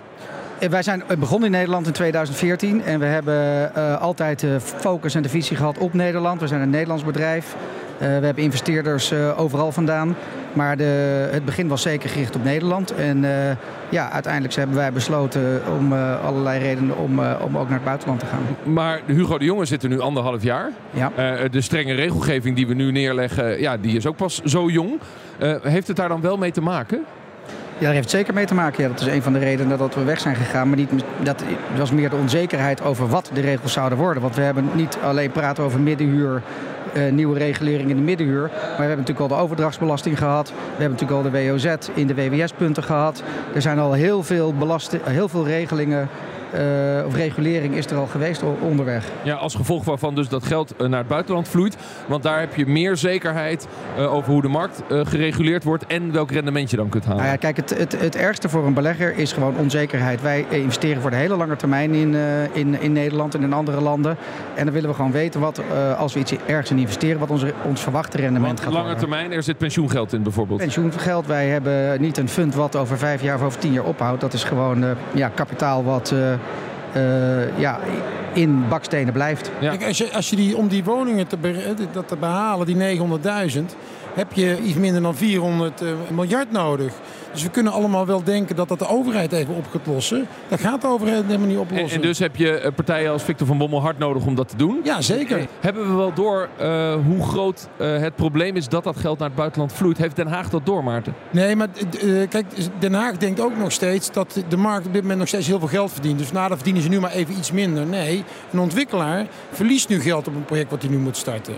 Wij 0.71 0.83
zijn 0.83 1.03
begonnen 1.19 1.47
in 1.47 1.55
Nederland 1.55 1.87
in 1.87 1.93
2014 1.93 2.83
en 2.83 2.99
we 2.99 3.05
hebben 3.05 3.73
altijd 4.01 4.41
de 4.41 4.61
focus 4.61 5.15
en 5.15 5.23
de 5.23 5.29
visie 5.29 5.57
gehad 5.57 5.79
op 5.79 5.93
Nederland. 5.93 6.41
We 6.41 6.47
zijn 6.47 6.61
een 6.61 6.71
Nederlands 6.71 7.05
bedrijf. 7.05 7.57
We 7.99 8.05
hebben 8.05 8.43
investeerders 8.43 9.13
overal 9.13 9.73
vandaan. 9.73 10.17
Maar 10.53 10.77
de, 10.77 11.29
het 11.31 11.45
begin 11.45 11.69
was 11.69 11.83
zeker 11.83 12.09
gericht 12.09 12.37
op 12.37 12.45
Nederland. 12.45 12.95
En 12.95 13.25
eh, 13.25 13.57
ja, 13.89 14.11
uiteindelijk 14.11 14.55
hebben 14.55 14.77
wij 14.77 14.93
besloten 14.93 15.63
om 15.79 15.93
eh, 15.93 16.25
allerlei 16.25 16.61
redenen 16.61 16.97
om, 16.97 17.23
eh, 17.23 17.35
om 17.45 17.59
ook 17.59 17.65
naar 17.69 17.79
het 17.79 17.85
buitenland 17.85 18.21
te 18.21 18.27
gaan. 18.27 18.73
Maar 18.73 19.01
Hugo 19.07 19.39
de 19.39 19.45
Jonge 19.45 19.65
zit 19.65 19.83
er 19.83 19.89
nu 19.89 20.01
anderhalf 20.01 20.43
jaar. 20.43 20.71
Ja. 20.91 21.13
De 21.51 21.61
strenge 21.61 21.95
regelgeving 21.95 22.57
die 22.57 22.67
we 22.67 22.75
nu 22.75 22.93
neerleggen, 22.93 23.61
ja, 23.61 23.77
die 23.77 23.97
is 23.97 24.07
ook 24.07 24.17
pas 24.17 24.41
zo 24.45 24.69
jong. 24.69 25.01
Heeft 25.63 25.89
het 25.89 25.97
daar 25.97 26.09
dan 26.09 26.21
wel 26.21 26.37
mee 26.37 26.51
te 26.51 26.61
maken? 26.61 27.05
Ja, 27.79 27.89
daar 27.89 27.97
heeft 27.97 28.11
het 28.11 28.21
zeker 28.21 28.35
mee 28.35 28.47
te 28.47 28.55
maken. 28.55 28.83
Ja, 28.83 28.89
dat 28.89 29.01
is 29.01 29.07
een 29.07 29.23
van 29.23 29.33
de 29.33 29.39
redenen 29.39 29.79
dat 29.79 29.95
we 29.95 30.05
weg 30.05 30.21
zijn 30.21 30.37
gegaan. 30.37 30.69
Maar 30.69 30.77
niet, 30.77 30.91
dat 31.23 31.45
was 31.77 31.91
meer 31.91 32.11
de 32.11 32.17
onzekerheid 32.17 32.83
over 32.83 33.09
wat 33.09 33.31
de 33.35 33.41
regels 33.41 33.73
zouden 33.73 33.99
worden. 33.99 34.23
Want 34.23 34.37
we 34.37 34.43
hebben 34.43 34.69
niet 34.75 34.99
alleen 35.03 35.31
praten 35.31 35.65
over 35.65 35.81
middenhuur, 35.81 36.43
eh, 36.95 37.13
nieuwe 37.13 37.39
regulering 37.39 37.91
in 37.91 37.97
de 37.97 38.03
middenhuur. 38.03 38.41
Maar 38.53 38.71
we 38.71 38.83
hebben 38.83 38.97
natuurlijk 38.97 39.21
al 39.21 39.29
de 39.37 39.43
overdrachtsbelasting 39.43 40.19
gehad. 40.19 40.49
We 40.49 40.55
hebben 40.83 40.91
natuurlijk 41.01 41.27
al 41.27 41.31
de 41.31 41.49
WOZ 41.51 41.67
in 41.95 42.07
de 42.07 42.15
WWS-punten 42.15 42.83
gehad. 42.83 43.23
Er 43.55 43.63
zijn 43.63 43.79
al 43.79 43.93
heel 43.93 44.23
veel, 44.23 44.55
belasti- 44.55 45.01
heel 45.05 45.29
veel 45.29 45.47
regelingen 45.47 46.09
eh, 46.53 47.07
of 47.07 47.15
regulering 47.15 47.75
is 47.75 47.87
er 47.87 47.97
al 47.97 48.07
geweest 48.07 48.43
onderweg. 48.61 49.05
Ja, 49.23 49.35
als 49.35 49.55
gevolg 49.55 49.85
waarvan 49.85 50.15
dus 50.15 50.29
dat 50.29 50.45
geld 50.45 50.77
eh, 50.77 50.87
naar 50.87 50.99
het 50.99 51.09
buitenland 51.09 51.49
vloeit. 51.49 51.77
Want 52.07 52.23
daar 52.23 52.41
heb 52.41 52.55
je 52.55 52.67
meer 52.67 52.97
zekerheid 52.97 53.69
eh, 53.97 54.15
over 54.15 54.33
hoe 54.33 54.43
de 54.43 54.49
markt 54.49 54.83
gereguleerd 54.89 55.65
wordt 55.65 55.87
en 55.87 56.13
welk 56.13 56.31
rendement 56.31 56.71
je 56.71 56.77
dan 56.77 56.89
kunt 56.89 57.05
halen. 57.05 57.19
Nou 57.19 57.33
ja, 57.33 57.39
kijk, 57.39 57.57
het, 57.57 57.79
het, 57.79 58.01
het 58.01 58.17
ergste 58.17 58.49
voor 58.49 58.67
een 58.67 58.75
belegger 58.75 59.17
is 59.17 59.33
gewoon 59.33 59.57
onzekerheid. 59.57 60.23
Wij 60.23 60.47
investeren 60.51 61.03
voor 61.03 61.11
de 61.11 61.17
hele 61.17 61.37
lange 61.37 61.57
termijn 61.57 61.95
in, 61.95 62.17
in, 62.53 62.81
in 62.81 62.93
Nederland 62.93 63.35
en 63.35 63.43
in 63.43 63.53
andere 63.53 63.81
landen. 63.81 64.17
En 64.55 64.65
dan 64.65 64.75
willen 64.75 64.89
we 64.89 64.95
gewoon 64.95 65.13
weten 65.13 65.41
wat, 65.41 65.61
als 65.99 66.13
we 66.13 66.21
iets 66.21 66.35
ergens 66.47 66.71
in 66.71 66.79
investeren, 66.79 67.19
wat 67.19 67.31
onze, 67.31 67.53
ons 67.65 67.81
verwachte 67.81 68.17
rendement 68.17 68.47
Want 68.47 68.61
gaat 68.61 68.73
lange 68.73 68.85
worden. 68.85 69.09
termijn, 69.09 69.33
er 69.33 69.43
zit 69.43 69.59
pensioengeld 69.59 70.13
in 70.13 70.23
bijvoorbeeld. 70.23 70.61
Pensioengeld, 70.61 71.27
wij 71.27 71.49
hebben 71.49 72.01
niet 72.01 72.19
een 72.19 72.29
fund 72.29 72.55
wat 72.55 72.77
over 72.77 72.99
vijf 72.99 73.23
jaar 73.23 73.37
of 73.37 73.43
over 73.43 73.59
tien 73.59 73.73
jaar 73.73 73.85
ophoudt. 73.85 74.21
Dat 74.21 74.33
is 74.33 74.45
gewoon 74.45 74.85
ja, 75.13 75.29
kapitaal 75.29 75.85
wat 75.85 76.15
ja, 77.57 77.79
in 78.33 78.65
bakstenen 78.69 79.13
blijft. 79.13 79.51
Kijk, 79.71 79.85
als, 79.87 79.99
je, 79.99 80.13
als 80.13 80.31
je 80.31 80.37
die, 80.37 80.57
om 80.57 80.69
die 80.69 80.85
woningen 80.85 81.27
te, 81.27 81.37
be- 81.37 81.75
dat 81.93 82.09
te 82.09 82.17
behalen, 82.17 82.67
die 82.67 82.99
900.000, 83.57 83.61
heb 84.15 84.33
je 84.33 84.59
iets 84.63 84.77
minder 84.77 85.03
dan 85.03 85.15
400 85.15 85.81
eh, 85.81 85.89
miljard 86.11 86.51
nodig. 86.53 86.93
Dus 87.33 87.43
we 87.43 87.51
kunnen 87.51 87.73
allemaal 87.73 88.07
wel 88.07 88.23
denken 88.25 88.57
dat 88.57 88.69
dat 88.69 88.79
de 88.79 88.89
overheid 88.89 89.33
even 89.33 89.55
op 89.55 89.65
gaat 89.71 89.87
lossen. 89.87 90.27
Dat 90.49 90.61
gaat 90.61 90.81
de 90.81 90.87
overheid 90.87 91.25
helemaal 91.25 91.47
niet 91.47 91.57
En, 91.57 91.63
oplossen. 91.63 91.97
en 91.97 92.01
dus 92.07 92.19
heb 92.19 92.37
je 92.37 92.59
eh, 92.59 92.73
partijen 92.75 93.13
als 93.13 93.23
Victor 93.23 93.47
van 93.47 93.59
Bommel 93.59 93.81
hard 93.81 93.99
nodig 93.99 94.27
om 94.27 94.35
dat 94.35 94.49
te 94.49 94.57
doen. 94.57 94.81
Ja, 94.85 95.01
zeker. 95.01 95.47
Hebben 95.61 95.89
we 95.89 95.95
wel 95.95 96.13
door 96.15 96.49
eh, 96.59 96.95
hoe 97.07 97.23
groot 97.23 97.69
eh, 97.77 97.99
het 97.99 98.17
probleem 98.17 98.57
is 98.57 98.69
dat 98.69 98.85
dat 98.85 98.97
geld 98.97 99.19
naar 99.19 99.29
het 99.29 99.37
buitenland 99.37 99.73
vloeit? 99.73 99.99
Heeft 99.99 100.17
Den 100.17 100.27
Haag 100.27 100.49
dat 100.51 100.67
door, 100.67 100.85
Maarten? 100.85 101.15
Nee, 101.31 101.57
maar 101.57 101.69
eh, 102.01 102.29
kijk, 102.29 102.47
Den 102.79 102.95
Haag 102.95 103.17
denkt 103.17 103.41
ook 103.41 103.57
nog 103.57 103.73
steeds 103.73 104.13
dat 104.13 104.43
de 104.49 104.57
markt 104.57 104.87
op 104.87 104.93
dit 104.93 105.03
moment 105.03 105.19
nog 105.19 105.29
steeds 105.29 105.47
heel 105.47 105.59
veel 105.59 105.69
geld 105.69 105.93
verdient. 105.93 106.19
Dus 106.19 106.33
nou, 106.33 106.49
dan 106.49 106.57
verdienen 106.57 106.83
ze 106.83 106.89
nu 106.89 107.01
maar 107.01 107.13
even 107.13 107.35
iets 107.39 107.53
minder. 107.53 107.87
Nee, 107.87 108.25
een 108.53 108.59
ontwikkelaar 108.59 109.27
verliest 109.51 109.89
nu 109.89 110.01
geld 110.01 110.29
op 110.29 110.35
een 110.35 110.45
project 110.45 110.71
wat 110.71 110.83
hij 110.83 110.91
nu 110.91 110.99
moet 110.99 111.17
starten. 111.17 111.55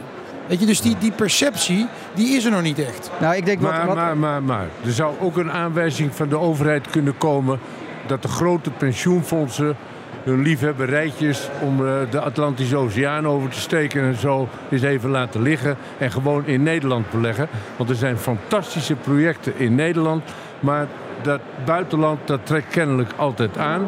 Weet 0.46 0.60
je, 0.60 0.66
dus 0.66 0.80
die, 0.80 0.96
die 0.98 1.12
perceptie, 1.12 1.86
die 2.14 2.36
is 2.36 2.44
er 2.44 2.50
nog 2.50 2.62
niet 2.62 2.78
echt. 2.78 3.10
Nou, 3.20 3.36
ik 3.36 3.44
denk 3.44 3.60
wat, 3.60 3.70
Maar, 3.70 3.86
wat, 3.86 3.96
maar, 3.96 4.16
maar, 4.16 4.42
maar, 4.42 4.66
er 4.84 4.92
zou 4.92 5.14
ook 5.20 5.36
een 5.36 5.52
aanwijzing 5.52 6.14
van 6.14 6.28
de 6.28 6.38
overheid 6.38 6.90
kunnen 6.90 7.18
komen 7.18 7.58
dat 8.06 8.22
de 8.22 8.28
grote 8.28 8.70
pensioenfondsen 8.70 9.76
hun 10.24 10.42
liefhebberijtjes 10.42 11.48
om 11.60 11.86
eh, 11.86 11.94
de 12.10 12.20
Atlantische 12.20 12.76
Oceaan 12.76 13.26
over 13.26 13.50
te 13.50 13.60
steken 13.60 14.02
en 14.02 14.16
zo 14.16 14.48
eens 14.70 14.82
even 14.82 15.10
laten 15.10 15.42
liggen 15.42 15.76
en 15.98 16.10
gewoon 16.10 16.46
in 16.46 16.62
Nederland 16.62 17.10
beleggen. 17.10 17.48
Want 17.76 17.90
er 17.90 17.96
zijn 17.96 18.16
fantastische 18.16 18.94
projecten 18.94 19.52
in 19.56 19.74
Nederland, 19.74 20.22
maar 20.60 20.86
dat 21.22 21.40
buitenland 21.64 22.18
dat 22.24 22.40
trekt 22.42 22.68
kennelijk 22.68 23.10
altijd 23.16 23.58
aan. 23.58 23.86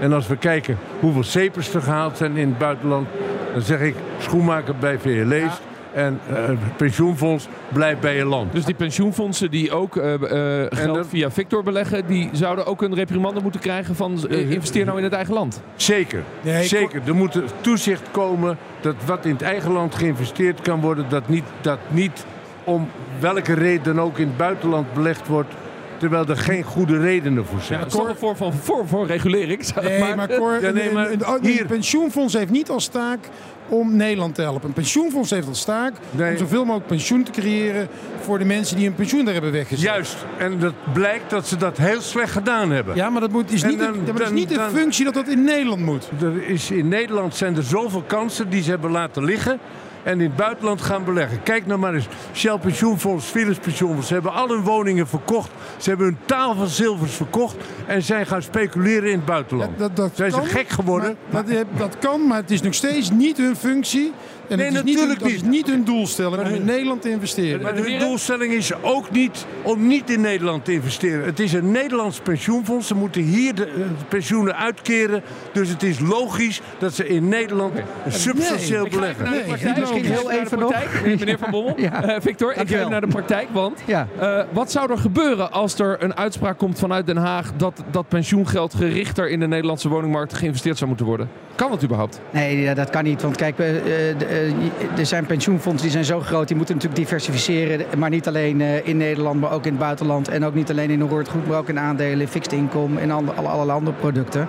En 0.00 0.12
als 0.12 0.26
we 0.26 0.36
kijken 0.36 0.78
hoeveel 1.00 1.24
cepers 1.24 1.74
er 1.74 1.82
gehaald 1.82 2.16
zijn 2.16 2.36
in 2.36 2.48
het 2.48 2.58
buitenland, 2.58 3.08
dan 3.52 3.62
zeg 3.62 3.80
ik 3.80 3.94
schoenmaker 4.18 4.76
bij 4.76 4.98
VLE's. 4.98 5.60
En 5.96 6.20
eh, 6.34 6.50
pensioenfonds 6.76 7.48
blijft 7.72 8.00
bij 8.00 8.16
je 8.16 8.24
land. 8.24 8.52
Dus 8.52 8.64
die 8.64 8.74
pensioenfondsen 8.74 9.50
die 9.50 9.72
ook 9.72 9.96
eh, 9.96 10.14
eh, 10.14 10.66
geld 10.70 10.94
dat- 10.96 11.06
via 11.08 11.30
Victor 11.30 11.62
beleggen, 11.62 12.06
die 12.06 12.28
zouden 12.32 12.66
ook 12.66 12.82
een 12.82 12.94
reprimande 12.94 13.40
moeten 13.42 13.60
krijgen 13.60 13.94
van 13.96 14.28
investeer 14.28 14.84
nou 14.84 14.98
in 14.98 15.04
het 15.04 15.12
eigen 15.12 15.34
land. 15.34 15.62
Zeker, 15.76 16.22
Nee, 16.40 16.64
zeker. 16.64 17.00
Er 17.06 17.14
moet 17.14 17.38
toezicht 17.60 18.02
komen 18.10 18.56
dat 18.80 18.94
wat 19.06 19.24
in 19.24 19.32
het 19.32 19.42
eigen 19.42 19.72
land 19.72 19.94
geïnvesteerd 19.94 20.60
kan 20.60 20.80
worden, 20.80 21.04
dat 21.08 21.28
niet, 21.28 21.44
dat 21.60 21.78
niet 21.88 22.24
om 22.64 22.88
welke 23.20 23.52
reden 23.54 23.94
dan 23.94 24.00
ook 24.04 24.18
in 24.18 24.26
het 24.26 24.36
buitenland 24.36 24.92
belegd 24.94 25.26
wordt, 25.26 25.54
terwijl 25.96 26.26
er 26.26 26.36
geen 26.36 26.62
goede 26.62 26.98
redenen 26.98 27.44
voor 27.46 27.60
zijn. 27.60 27.78
Ja, 27.80 27.84
een 28.08 28.16
vorm 28.16 28.36
van 28.36 28.52
voor, 28.52 28.86
voor 28.86 29.06
regulering. 29.06 29.64
zou- 29.64 29.84
Nee, 29.86 30.14
maar, 30.14 30.28
Cor, 30.28 30.58
Ja, 30.62 30.70
nee, 30.70 30.88
een- 30.88 30.94
maar 30.94 31.10
een, 31.10 31.20
een, 31.28 31.44
hier- 31.46 31.60
een 31.60 31.66
pensioenfonds 31.66 32.34
heeft 32.34 32.50
niet 32.50 32.70
als 32.70 32.86
taak 32.86 33.18
om 33.68 33.96
Nederland 33.96 34.34
te 34.34 34.42
helpen. 34.42 34.68
Een 34.68 34.74
pensioenfonds 34.74 35.30
heeft 35.30 35.48
als 35.48 35.64
taak 35.64 35.92
Nee. 36.10 36.30
om 36.30 36.36
zoveel 36.38 36.64
mogelijk 36.64 36.86
pensioen 36.86 37.22
te 37.22 37.30
creëren 37.30 37.88
voor 38.20 38.38
de 38.38 38.44
mensen 38.44 38.76
die 38.76 38.86
hun 38.86 38.94
pensioen 38.94 39.24
daar 39.24 39.32
hebben 39.32 39.52
weggezet. 39.52 39.84
Juist, 39.84 40.16
en 40.38 40.58
dat 40.58 40.72
blijkt 40.92 41.30
dat 41.30 41.46
ze 41.46 41.56
dat 41.56 41.76
heel 41.76 42.00
slecht 42.00 42.32
gedaan 42.32 42.70
hebben. 42.70 42.94
Ja, 42.96 43.10
maar 43.10 43.20
dat 43.20 43.30
moet, 43.30 43.50
is 43.52 43.62
niet, 43.64 43.78
de, 43.78 43.84
dan- 43.84 44.04
dat 44.04 44.18
is 44.20 44.24
dan- 44.24 44.34
niet 44.34 44.48
de 44.48 44.66
functie 44.72 45.04
dat 45.04 45.14
dat 45.14 45.28
in 45.28 45.44
Nederland 45.44 45.80
moet. 45.84 46.08
Er 46.20 46.48
is, 46.48 46.70
in 46.70 46.88
Nederland 46.88 47.34
zijn 47.34 47.56
er 47.56 47.62
zoveel 47.62 48.02
kansen 48.06 48.50
die 48.50 48.62
ze 48.62 48.70
hebben 48.70 48.90
laten 48.90 49.24
liggen. 49.24 49.58
En 50.06 50.20
in 50.20 50.26
het 50.26 50.36
buitenland 50.36 50.80
gaan 50.82 51.04
beleggen. 51.04 51.42
Kijk 51.42 51.66
nou 51.66 51.78
maar 51.80 51.94
eens. 51.94 52.08
Shell 52.34 52.58
Pensioenfonds, 52.58 53.26
Philips 53.26 53.58
Pensioenfonds. 53.58 54.06
Ze 54.08 54.14
hebben 54.14 54.32
al 54.32 54.48
hun 54.48 54.62
woningen 54.62 55.06
verkocht. 55.08 55.50
Ze 55.76 55.88
hebben 55.88 56.06
hun 56.06 56.18
taal 56.24 56.54
van 56.54 56.68
zilvers 56.68 57.12
verkocht. 57.14 57.56
En 57.86 58.02
zijn 58.02 58.26
gaan 58.26 58.42
speculeren 58.42 59.10
in 59.10 59.16
het 59.16 59.24
buitenland. 59.24 59.78
Dat, 59.78 59.96
dat 59.96 60.10
zijn 60.14 60.30
kan, 60.30 60.42
ze 60.44 60.48
gek 60.48 60.68
geworden? 60.68 61.16
maar 61.30 61.44
Dat, 61.44 61.64
dat 61.76 61.98
kan, 61.98 62.26
maar 62.26 62.36
het 62.40 62.50
is 62.50 62.60
nog 62.62 62.74
steeds 62.74 63.10
niet 63.10 63.36
hun 63.36 63.56
functie. 63.56 64.12
En 64.48 64.56
Nee, 64.56 64.66
het 64.66 64.76
is 64.76 64.82
niet 64.82 64.98
hun, 64.98 65.08
natuurlijk 65.08 65.20
dat 65.36 65.44
is 65.44 65.50
niet. 65.50 65.66
hun 65.66 65.84
doelstelling 65.84 66.42
om 66.42 66.54
in 66.54 66.64
Nederland 66.64 67.02
te 67.02 67.10
investeren. 67.10 67.62
Maar 67.62 67.74
de 67.74 67.82
hun 67.90 67.98
doelstelling 67.98 68.52
is 68.52 68.82
ook 68.82 69.10
niet 69.10 69.46
om 69.62 69.86
niet 69.86 70.10
in 70.10 70.20
Nederland 70.20 70.64
te 70.64 70.72
investeren. 70.72 71.24
Het 71.24 71.40
is 71.40 71.52
een 71.52 71.70
Nederlands 71.70 72.20
pensioenfonds. 72.20 72.86
Ze 72.86 72.94
moeten 72.94 73.22
hier 73.22 73.54
de, 73.54 73.66
eh, 73.66 73.74
de 73.74 74.04
pensioenen 74.08 74.56
uitkeren. 74.56 75.22
Dus 75.52 75.68
het 75.68 75.82
is 75.82 75.98
logisch 75.98 76.60
dat 76.78 76.94
ze 76.94 77.08
in 77.08 77.28
Nederland 77.28 77.74
substantieel 78.08 78.86
Ik 78.86 78.92
ga 78.92 78.98
even 78.98 79.00
beleggen. 79.00 79.24
naar 79.24 79.32
de 79.32 79.38
Nee, 79.38 79.46
praktijk. 79.46 79.76
Misschien 79.98 80.24
Ik 80.24 80.28
ga 80.28 80.30
heel 80.30 80.40
even 80.40 80.58
naar 80.58 80.68
de 80.70 80.74
even 80.74 80.86
nog. 80.86 80.90
praktijk. 80.90 81.18
Meneer 81.18 81.38
Van 81.38 81.50
Bommel, 81.50 81.74
Ja. 81.90 82.02
Eh, 82.04 82.20
Victor, 82.20 82.50
ik 82.50 82.68
ga 82.68 82.74
even 82.76 82.90
naar 82.90 83.00
de 83.00 83.06
praktijk. 83.06 83.48
Want 83.52 83.80
ja. 83.84 84.06
eh, 84.18 84.38
wat 84.52 84.70
zou 84.70 84.90
er 84.90 84.98
gebeuren 84.98 85.52
als 85.52 85.78
er 85.78 86.02
een 86.02 86.16
uitspraak 86.16 86.58
komt 86.58 86.78
vanuit 86.78 87.06
Den 87.06 87.16
Haag... 87.16 87.52
dat 87.56 87.82
dat 87.90 88.08
pensioengeld 88.08 88.74
gerichter 88.74 89.28
in 89.28 89.40
de 89.40 89.48
Nederlandse 89.48 89.88
woningmarkt 89.88 90.34
geïnvesteerd 90.34 90.76
zou 90.76 90.88
moeten 90.88 91.06
worden? 91.06 91.28
Kan 91.54 91.70
dat 91.70 91.84
überhaupt? 91.84 92.20
Nee, 92.30 92.74
dat 92.74 92.90
kan 92.90 93.04
niet. 93.04 93.22
Want 93.22 93.36
kijk, 93.36 93.58
eh, 93.58 94.98
er 94.98 95.06
zijn 95.06 95.26
pensioenfondsen 95.26 95.82
die 95.82 95.90
zijn 95.90 96.04
zo 96.04 96.20
groot, 96.20 96.46
die 96.48 96.56
moeten 96.56 96.74
natuurlijk 96.74 97.02
diversificeren. 97.02 97.86
Maar 97.98 98.10
niet 98.10 98.28
alleen 98.28 98.60
eh, 98.60 98.86
in 98.86 98.96
Nederland, 98.96 99.40
maar 99.40 99.52
ook 99.52 99.64
in 99.64 99.70
het 99.70 99.80
buitenland. 99.80 100.28
En 100.28 100.44
ook 100.44 100.54
niet 100.54 100.70
alleen 100.70 100.90
in 100.90 101.00
roerend 101.00 101.28
goed, 101.28 101.46
maar 101.48 101.58
ook 101.58 101.68
in 101.68 101.78
aandelen, 101.78 102.28
fixed 102.28 102.52
income 102.52 103.00
en 103.00 103.10
alle 103.10 103.72
andere 103.72 103.96
producten. 103.96 104.48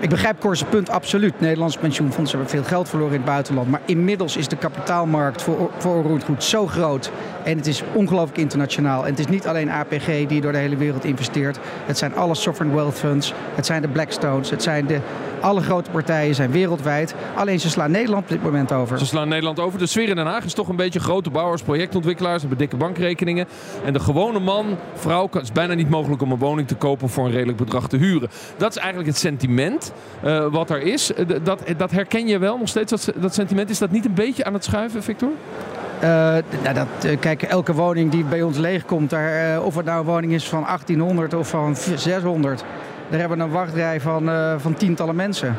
Ik 0.00 0.08
begrijp 0.08 0.40
Cor's 0.40 0.64
punt 0.64 0.90
absoluut. 0.90 1.40
Nederlandse 1.40 1.78
pensioenfondsen 1.78 2.38
hebben 2.38 2.56
veel 2.56 2.68
geld 2.68 2.88
verloren 2.88 3.12
in 3.12 3.20
het 3.20 3.30
buitenland. 3.30 3.70
Maar 3.70 3.80
inmiddels 3.84 4.36
is 4.36 4.48
de 4.48 4.56
kapitaalmarkt 4.56 5.42
voor, 5.42 5.70
voor 5.78 6.04
goed 6.24 6.44
zo 6.44 6.66
groot. 6.66 7.10
En 7.44 7.56
het 7.56 7.66
is 7.66 7.82
ongelooflijk 7.92 8.38
internationaal. 8.38 9.04
En 9.04 9.10
het 9.10 9.18
is 9.18 9.26
niet 9.26 9.46
alleen 9.46 9.70
APG 9.70 10.26
die 10.28 10.40
door 10.40 10.52
de 10.52 10.58
hele 10.58 10.76
wereld 10.76 11.04
investeert. 11.04 11.58
Het 11.84 11.98
zijn 11.98 12.14
alle 12.14 12.34
sovereign 12.34 12.76
wealth 12.76 12.98
funds. 12.98 13.32
Het 13.54 13.66
zijn 13.66 13.82
de 13.82 13.88
Blackstones. 13.88 14.50
Het 14.50 14.62
zijn 14.62 14.86
de, 14.86 15.00
alle 15.40 15.60
grote 15.60 15.90
partijen 15.90 16.34
zijn 16.34 16.50
wereldwijd. 16.50 17.14
Alleen 17.34 17.60
ze 17.60 17.70
slaan 17.70 17.90
Nederland 17.90 18.22
op 18.22 18.28
dit 18.28 18.42
moment 18.42 18.72
over. 18.72 18.98
Ze 18.98 19.06
slaan 19.06 19.28
Nederland 19.28 19.60
over. 19.60 19.78
De 19.78 19.86
sfeer 19.86 20.08
in 20.08 20.16
Den 20.16 20.26
Haag 20.26 20.44
is 20.44 20.54
toch 20.54 20.68
een 20.68 20.76
beetje 20.76 21.00
grote 21.00 21.30
bouwers, 21.30 21.62
projectontwikkelaars, 21.62 22.40
hebben 22.40 22.58
dikke 22.58 22.76
bankrekeningen. 22.76 23.46
En 23.84 23.92
de 23.92 24.00
gewone 24.00 24.38
man, 24.38 24.76
vrouw, 24.94 25.28
het 25.30 25.52
bijna 25.52 25.74
niet 25.74 25.90
mogelijk 25.90 26.22
om 26.22 26.32
een 26.32 26.38
woning 26.38 26.68
te 26.68 26.74
kopen 26.74 27.08
voor 27.08 27.24
een 27.24 27.32
redelijk 27.32 27.58
bedrag 27.58 27.88
te 27.88 27.96
huren. 27.96 28.28
Dat 28.56 28.70
is 28.70 28.76
eigenlijk 28.76 29.08
het 29.08 29.18
sentiment 29.18 29.85
eh, 30.22 30.46
wat 30.50 30.70
er 30.70 30.82
is. 30.82 31.14
Eh, 31.14 31.26
dat, 31.42 31.60
dat 31.76 31.90
herken 31.90 32.26
je 32.26 32.38
wel 32.38 32.58
nog 32.58 32.68
steeds, 32.68 33.12
dat, 33.20 33.34
sentiment. 33.34 33.70
Is 33.70 33.78
dat 33.78 33.90
niet 33.90 34.04
een 34.04 34.14
beetje 34.14 34.44
aan 34.44 34.54
het 34.54 34.64
schuiven, 34.64 35.02
Victor? 35.02 35.30
Eh, 36.00 36.08
nou, 36.62 36.74
dat, 36.74 37.04
eh, 37.04 37.18
kijk, 37.20 37.42
elke 37.42 37.74
woning 37.74 38.10
die 38.10 38.24
bij 38.24 38.42
ons 38.42 38.58
leegkomt, 38.58 39.10
daar, 39.10 39.54
eh, 39.54 39.64
of 39.64 39.76
het 39.76 39.84
nou 39.84 39.98
een 39.98 40.06
woning 40.06 40.32
is 40.32 40.48
van 40.48 40.64
1800 40.64 41.34
of 41.34 41.48
van 41.48 41.76
600, 41.76 42.64
daar 43.08 43.20
hebben 43.20 43.38
we 43.38 43.44
een 43.44 43.50
wachtrij 43.50 44.00
van, 44.00 44.28
eh, 44.28 44.54
van 44.58 44.74
tientallen 44.74 45.16
mensen. 45.16 45.56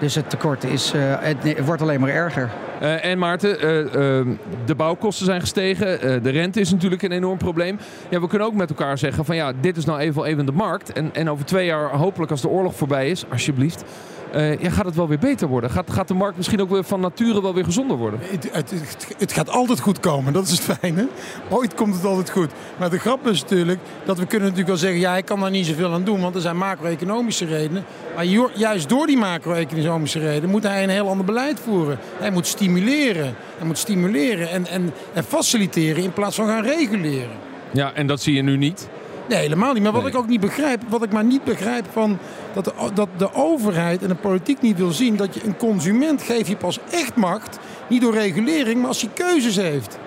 Dus 0.00 0.14
het 0.14 0.30
tekort 0.30 0.64
is, 0.64 0.92
eh, 0.92 1.00
het, 1.18 1.64
wordt 1.64 1.82
alleen 1.82 2.00
maar 2.00 2.10
erger. 2.10 2.50
Eh, 2.80 3.04
en 3.04 3.18
Maarten, 3.18 3.60
eh, 3.60 4.18
eh, 4.18 4.26
de 4.64 4.74
bouwkosten 4.74 5.24
zijn 5.24 5.40
gestegen. 5.40 6.22
De 6.22 6.30
rente 6.30 6.60
is 6.60 6.70
natuurlijk 6.70 7.02
een 7.02 7.12
enorm 7.12 7.38
probleem. 7.38 7.78
Ja, 8.08 8.20
we 8.20 8.26
kunnen 8.26 8.46
ook 8.46 8.54
met 8.54 8.70
elkaar 8.70 8.98
zeggen 8.98 9.24
van 9.24 9.36
ja, 9.36 9.52
dit 9.60 9.76
is 9.76 9.84
nou 9.84 9.98
even, 9.98 10.24
even 10.24 10.46
de 10.46 10.52
markt. 10.52 10.92
En, 10.92 11.10
en 11.14 11.30
over 11.30 11.44
twee 11.44 11.66
jaar, 11.66 11.90
hopelijk 11.90 12.30
als 12.30 12.40
de 12.40 12.48
oorlog 12.48 12.74
voorbij 12.74 13.10
is, 13.10 13.24
alsjeblieft. 13.30 13.84
Eh, 14.32 14.60
ja, 14.60 14.70
gaat 14.70 14.84
het 14.84 14.94
wel 14.94 15.08
weer 15.08 15.18
beter 15.18 15.48
worden? 15.48 15.70
Gaat, 15.70 15.90
gaat 15.90 16.08
de 16.08 16.14
markt 16.14 16.36
misschien 16.36 16.60
ook 16.60 16.70
weer 16.70 16.84
van 16.84 17.00
nature 17.00 17.42
wel 17.42 17.54
weer 17.54 17.64
gezonder 17.64 17.96
worden? 17.96 18.20
Het, 18.22 18.48
het, 18.52 18.70
het, 18.70 19.14
het 19.18 19.32
gaat 19.32 19.50
altijd 19.50 19.80
goed 19.80 20.00
komen, 20.00 20.32
dat 20.32 20.44
is 20.44 20.50
het 20.50 20.78
fijne. 20.78 21.08
Ooit 21.48 21.74
komt 21.74 21.94
het 21.94 22.04
altijd 22.04 22.30
goed. 22.30 22.50
Maar 22.76 22.90
de 22.90 22.98
grap 22.98 23.26
is 23.26 23.42
natuurlijk 23.42 23.78
dat 24.04 24.18
we 24.18 24.26
kunnen 24.26 24.48
natuurlijk 24.48 24.68
wel 24.68 24.88
zeggen... 24.88 25.00
ja, 25.00 25.16
ik 25.16 25.24
kan 25.24 25.40
daar 25.40 25.50
niet 25.50 25.66
zoveel 25.66 25.92
aan 25.92 26.04
doen, 26.04 26.20
want 26.20 26.34
er 26.34 26.40
zijn 26.40 26.56
macro-economische 26.56 27.44
redenen. 27.44 27.84
Maar 28.14 28.26
ju- 28.26 28.50
juist 28.54 28.88
door 28.88 29.06
die 29.06 29.16
macro-economische 29.16 30.18
redenen 30.18 30.50
moet 30.50 30.62
hij 30.62 30.82
een 30.82 30.88
heel 30.88 31.08
ander 31.08 31.26
beleid 31.26 31.60
voeren. 31.60 31.98
Hij 32.18 32.30
moet 32.30 32.46
stimuleren. 32.46 33.34
Hij 33.58 33.66
moet 33.66 33.78
stimuleren 33.78 34.50
en, 34.50 34.66
en, 34.66 34.92
en 35.12 35.24
faciliteren 35.24 36.02
in 36.02 36.12
plaats 36.12 36.36
van 36.36 36.46
gaan 36.46 36.62
reguleren. 36.62 37.36
Ja, 37.72 37.92
en 37.92 38.06
dat 38.06 38.20
zie 38.20 38.34
je 38.34 38.42
nu 38.42 38.56
niet. 38.56 38.88
Nee, 39.30 39.38
helemaal 39.38 39.72
niet. 39.72 39.82
Maar 39.82 39.92
wat 39.92 40.02
Nee. 40.02 40.10
ik 40.10 40.16
ook 40.18 40.28
niet 40.28 40.40
begrijp, 40.40 40.82
wat 40.88 41.02
ik 41.02 41.12
maar 41.12 41.24
niet 41.24 41.44
begrijp 41.44 41.86
van 41.92 42.18
dat 42.52 42.64
de, 42.64 42.72
dat 42.94 43.08
de 43.16 43.34
overheid 43.34 44.02
en 44.02 44.08
de 44.08 44.14
politiek 44.14 44.60
niet 44.60 44.76
wil 44.76 44.90
zien 44.90 45.16
dat 45.16 45.34
je 45.34 45.44
een 45.44 45.56
consument 45.56 46.22
geef 46.22 46.48
je 46.48 46.56
pas 46.56 46.78
echt 46.90 47.16
macht, 47.16 47.58
niet 47.88 48.00
door 48.00 48.14
regulering, 48.14 48.78
maar 48.78 48.88
als 48.88 49.00
hij 49.00 49.10
keuzes 49.14 49.56
heeft. 49.56 49.98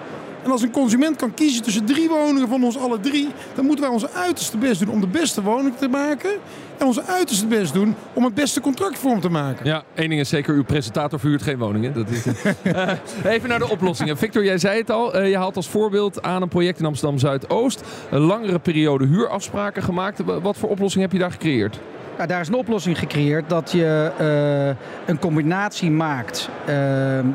En 0.44 0.52
als 0.52 0.62
een 0.62 0.72
consument 0.72 1.16
kan 1.16 1.34
kiezen 1.34 1.64
tussen 1.64 1.86
drie 1.86 2.10
woningen 2.10 2.48
van 2.48 2.64
ons 2.64 2.78
alle 2.78 3.00
drie, 3.00 3.28
dan 3.56 3.66
moeten 3.66 3.86
wij 3.86 3.94
onze 3.94 4.10
uiterste 4.12 4.58
best 4.58 4.80
doen 4.80 4.90
om 4.90 5.02
de 5.02 5.08
beste 5.08 5.42
woning 5.42 5.78
te 5.78 5.88
maken. 5.88 6.32
En 6.78 6.86
onze 6.86 7.04
uiterste 7.04 7.48
best 7.48 7.74
doen 7.74 7.96
om 8.14 8.24
het 8.24 8.34
beste 8.34 8.62
contract 8.62 8.98
voor 8.98 9.12
hem 9.12 9.20
te 9.20 9.30
maken. 9.30 9.66
Ja, 9.66 9.84
één 9.94 10.10
ding 10.10 10.22
is 10.22 10.30
zeker, 10.30 10.56
uw 10.56 10.64
presentator 10.64 11.20
verhuurt 11.20 11.42
geen 11.42 11.58
woningen. 11.58 11.94
Dat 11.94 12.10
is, 12.10 12.26
uh, 12.64 12.90
even 13.34 13.50
naar 13.50 13.60
de 13.60 13.70
oplossingen. 13.70 14.18
Victor, 14.18 14.44
jij 14.44 14.58
zei 14.58 14.78
het 14.78 14.92
al. 14.92 15.20
Uh, 15.20 15.30
je 15.30 15.38
haalt 15.38 15.56
als 15.56 15.68
voorbeeld 15.68 16.22
aan 16.22 16.42
een 16.42 16.48
project 16.48 16.80
in 16.80 16.86
Amsterdam 16.86 17.20
Zuidoost. 17.20 17.84
Een 18.12 18.20
langere 18.22 18.60
periode 18.60 19.06
huurafspraken 19.06 19.84
gemaakt. 19.84 20.20
Wat 20.42 20.58
voor 20.58 20.70
oplossing 20.70 21.04
heb 21.04 21.12
je 21.12 21.20
daar 21.20 21.32
gecreëerd? 21.32 21.80
Ja, 22.18 22.26
daar 22.26 22.42
is 22.42 22.48
een 22.48 22.54
oplossing 22.54 23.00
gecreëerd 23.00 23.50
dat 23.50 23.72
je 23.72 24.12
uh, 24.22 25.10
een 25.10 25.20
combinatie 25.20 25.92
maakt 25.92 26.50
uh, 26.70 26.76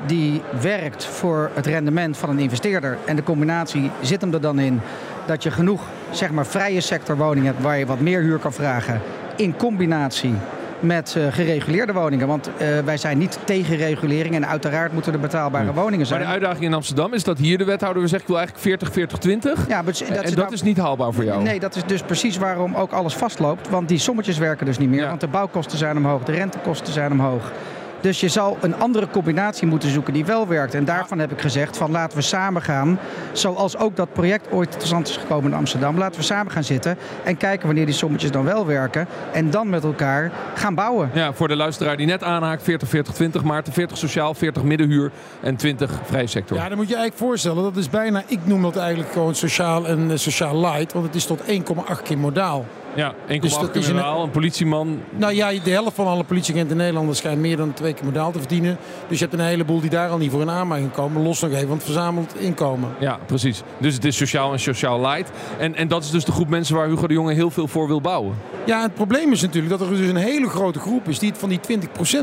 die 0.07 0.43
werkt 0.61 1.05
voor 1.05 1.51
het 1.55 1.67
rendement 1.67 2.17
van 2.17 2.31
een 2.31 2.39
investeerder. 2.39 2.99
En 3.05 3.17
de 3.17 3.23
combinatie 3.23 3.91
zit 4.01 4.21
hem 4.21 4.35
er 4.35 4.41
dan 4.41 4.59
in 4.59 4.81
dat 5.27 5.43
je 5.43 5.51
genoeg 5.51 5.83
zeg 6.11 6.31
maar, 6.31 6.47
vrije 6.47 6.81
sector 6.81 7.17
woningen 7.17 7.51
hebt 7.51 7.63
waar 7.63 7.79
je 7.79 7.87
wat 7.87 8.01
meer 8.01 8.21
huur 8.21 8.39
kan 8.39 8.53
vragen. 8.53 9.01
In 9.37 9.57
combinatie 9.57 10.35
met 10.81 11.15
uh, 11.19 11.27
gereguleerde 11.31 11.93
woningen. 11.93 12.27
Want 12.27 12.49
uh, 12.49 12.79
wij 12.85 12.97
zijn 12.97 13.19
niet 13.19 13.39
tegen 13.45 13.77
regulering 13.77 14.35
en 14.35 14.47
uiteraard 14.47 14.93
moeten 14.93 15.13
er 15.13 15.21
betaalbare 15.21 15.65
ja. 15.65 15.73
woningen 15.73 16.07
zijn. 16.07 16.19
Maar 16.19 16.29
de 16.29 16.35
uitdaging 16.35 16.65
in 16.65 16.75
Amsterdam 16.75 17.15
is 17.15 17.25
dat 17.25 17.39
hier 17.39 17.59
de 17.59 17.65
wethouder 17.65 18.09
zegt... 18.09 18.23
ik 18.23 18.29
wil 18.29 18.37
eigenlijk 18.37 18.67
40, 18.67 18.93
40, 18.93 19.19
20. 19.19 19.69
Ja, 19.69 19.83
dat 19.83 20.01
en 20.01 20.35
dat 20.35 20.53
is 20.53 20.63
niet 20.63 20.77
haalbaar 20.77 21.13
voor 21.13 21.25
jou. 21.25 21.43
Nee, 21.43 21.61
dat 21.61 21.77
is 21.77 21.85
dus 21.85 22.03
precies 22.03 22.37
waarom 22.37 22.75
ook 22.75 22.93
alles 22.93 23.15
vastloopt. 23.15 23.69
Want 23.69 23.89
die 23.89 23.99
sommetjes 23.99 24.39
werken 24.39 24.67
dus 24.67 24.79
niet 24.79 24.89
meer. 24.89 25.03
Ja. 25.03 25.09
Want 25.09 25.21
de 25.21 25.29
bouwkosten 25.29 25.79
zijn 25.79 25.97
omhoog, 25.97 26.25
de 26.25 26.33
rentekosten 26.33 26.93
zijn 26.93 27.13
omhoog. 27.13 27.53
Dus 28.01 28.21
je 28.21 28.29
zal 28.29 28.57
een 28.61 28.77
andere 28.77 29.09
combinatie 29.09 29.67
moeten 29.67 29.91
zoeken 29.91 30.13
die 30.13 30.25
wel 30.25 30.47
werkt. 30.47 30.75
En 30.75 30.85
daarvan 30.85 31.19
heb 31.19 31.33
ik 31.33 31.41
gezegd 31.41 31.77
van 31.77 31.91
laten 31.91 32.19
we 32.19 32.25
samen 32.25 32.63
gaan. 32.63 32.99
Zoals 33.33 33.77
ook 33.77 33.97
dat 33.97 34.13
project 34.13 34.51
ooit 34.51 34.73
tot 34.73 34.83
stand 34.83 35.09
is 35.09 35.17
gekomen 35.17 35.51
in 35.51 35.57
Amsterdam. 35.57 35.99
Laten 35.99 36.21
we 36.21 36.27
samen 36.27 36.53
gaan 36.53 36.65
zitten 36.65 36.99
en 37.25 37.37
kijken 37.37 37.67
wanneer 37.67 37.87
die 37.87 37.95
sommetjes 37.95 38.31
dan 38.31 38.45
wel 38.45 38.67
werken. 38.67 39.07
En 39.33 39.51
dan 39.51 39.69
met 39.69 39.85
elkaar 39.85 40.33
gaan 40.55 40.75
bouwen. 40.75 41.11
Ja, 41.15 41.33
voor 41.33 41.49
de 41.49 41.57
luisteraar 41.57 41.97
die 41.97 42.07
net 42.07 42.23
aanhaakt 42.23 42.63
40, 42.63 42.89
40, 42.89 43.15
20 43.15 43.43
Maarten. 43.45 43.73
40 43.73 43.99
sociaal, 43.99 44.35
40 44.35 44.63
middenhuur 44.63 45.11
en 45.41 45.57
20 45.57 46.01
vrije 46.05 46.27
sector. 46.27 46.57
Ja, 46.57 46.69
dan 46.69 46.77
moet 46.77 46.89
je 46.89 46.95
eigenlijk 46.95 47.25
voorstellen. 47.25 47.63
Dat 47.63 47.77
is 47.77 47.91
bijna, 47.91 48.23
ik 48.27 48.39
noem 48.45 48.63
dat 48.63 48.77
eigenlijk 48.77 49.13
gewoon 49.13 49.35
sociaal 49.35 49.87
en 49.87 50.11
uh, 50.11 50.17
sociaal 50.17 50.61
light. 50.61 50.93
Want 50.93 51.07
het 51.07 51.15
is 51.15 51.27
tot 51.27 51.41
1,8 51.41 52.03
keer 52.03 52.19
modaal. 52.19 52.65
Ja, 52.99 53.15
1,8 53.15 53.41
Dus 53.41 53.57
keer 53.73 53.97
een 53.97 54.31
politieman. 54.31 55.01
Nou 55.11 55.35
ja, 55.35 55.51
de 55.65 55.71
helft 55.71 55.95
van 55.95 56.07
alle 56.07 56.25
politieagenten 56.25 56.71
in 56.71 56.83
Nederland 56.83 57.17
schijnt 57.17 57.41
meer 57.41 57.57
dan 57.57 57.73
twee 57.73 57.95
keer 57.95 58.05
modaal 58.05 58.33
te 58.33 58.39
verdienen. 58.39 58.77
Dus 59.09 59.19
je 59.19 59.25
hebt 59.25 59.39
een 59.39 59.47
heleboel 59.47 59.81
die 59.81 59.91
daar 59.91 60.09
al 60.09 60.19
niet 60.19 60.31
voor 60.31 60.41
in 60.41 60.51
aanmerking 60.51 60.93
komen. 60.93 61.23
Los 61.23 61.41
nog 61.41 61.51
even 61.51 61.67
van 61.67 61.77
het 61.77 61.85
verzameld 61.85 62.35
inkomen. 62.39 62.89
Ja, 62.99 63.19
precies. 63.27 63.63
Dus 63.79 63.95
het 63.95 64.05
is 64.05 64.17
sociaal 64.17 64.53
en 64.53 64.61
sociaal 64.61 65.01
light. 65.01 65.31
En, 65.59 65.75
en 65.75 65.89
dat 65.89 66.05
is 66.05 66.11
dus 66.11 66.25
de 66.25 66.33
groep 66.33 66.49
mensen 66.49 66.77
waar 66.77 66.89
Hugo 66.89 67.07
de 67.07 67.15
Jonge 67.15 67.33
heel 67.33 67.51
veel 67.51 67.69
voor 67.69 67.87
wil 67.87 68.01
bouwen. 68.01 68.35
Ja, 68.67 68.83
het 68.83 68.95
probleem 68.95 69.33
is 69.33 69.41
natuurlijk 69.41 69.79
dat 69.79 69.89
er 69.89 69.97
dus 69.97 70.09
een 70.09 70.17
hele 70.17 70.49
grote 70.49 70.79
groep 70.79 71.09
is 71.09 71.19
die 71.19 71.29
het 71.29 71.39
van 71.39 71.49
die 71.49 71.61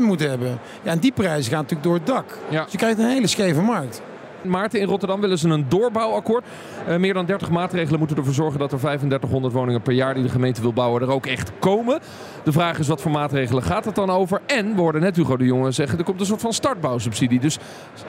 moet 0.00 0.20
hebben. 0.20 0.58
Ja, 0.82 0.90
en 0.90 0.98
die 0.98 1.12
prijzen 1.12 1.52
gaan 1.52 1.60
natuurlijk 1.60 1.82
door 1.82 1.94
het 1.94 2.06
dak. 2.06 2.38
Ja. 2.48 2.62
Dus 2.62 2.72
je 2.72 2.78
krijgt 2.78 2.98
een 2.98 3.08
hele 3.08 3.26
scheve 3.26 3.60
markt. 3.60 4.02
Maarten, 4.50 4.80
in 4.80 4.86
Rotterdam 4.86 5.20
willen 5.20 5.38
ze 5.38 5.48
een 5.48 5.64
doorbouwakkoord. 5.68 6.44
Eh, 6.86 6.96
meer 6.96 7.14
dan 7.14 7.26
30 7.26 7.50
maatregelen 7.50 7.98
moeten 7.98 8.16
ervoor 8.16 8.34
zorgen 8.34 8.58
dat 8.58 8.72
er 8.72 8.78
3500 8.78 9.52
woningen 9.54 9.82
per 9.82 9.92
jaar 9.92 10.14
die 10.14 10.22
de 10.22 10.28
gemeente 10.28 10.60
wil 10.60 10.72
bouwen 10.72 11.02
er 11.02 11.10
ook 11.10 11.26
echt 11.26 11.52
komen. 11.58 11.98
De 12.44 12.52
vraag 12.52 12.78
is 12.78 12.88
wat 12.88 13.00
voor 13.00 13.10
maatregelen 13.10 13.62
gaat 13.62 13.84
het 13.84 13.94
dan 13.94 14.10
over? 14.10 14.40
En 14.46 14.74
we 14.74 14.80
hoorden 14.80 15.00
net 15.00 15.16
Hugo 15.16 15.36
de 15.36 15.44
Jonge 15.44 15.70
zeggen, 15.70 15.98
er 15.98 16.04
komt 16.04 16.20
een 16.20 16.26
soort 16.26 16.40
van 16.40 16.52
startbouwsubsidie. 16.52 17.40
Dus 17.40 17.58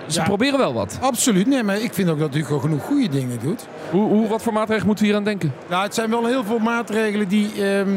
ze 0.08 0.20
Ja. 0.20 0.24
proberen 0.26 0.60
wel 0.60 0.74
wat. 0.74 0.98
Absoluut. 1.02 1.48
Nee, 1.48 1.64
maar 1.64 1.82
ik 1.82 1.94
vind 1.94 2.10
ook 2.10 2.20
dat 2.20 2.34
Hugo 2.34 2.60
genoeg 2.60 2.84
goede 2.84 3.10
dingen 3.10 3.40
doet. 3.44 3.68
Hoe, 3.92 4.08
hoe, 4.08 4.28
wat 4.28 4.42
voor 4.44 4.54
maatregelen 4.54 4.86
moeten 4.88 5.04
we 5.06 5.10
hier 5.12 5.20
aan 5.20 5.26
denken? 5.26 5.54
Nou, 5.70 5.84
het 5.84 5.94
zijn 5.94 6.10
wel 6.10 6.26
heel 6.26 6.44
veel 6.44 6.60
maatregelen 6.60 7.28
die, 7.28 7.52
ehm, 7.64 7.90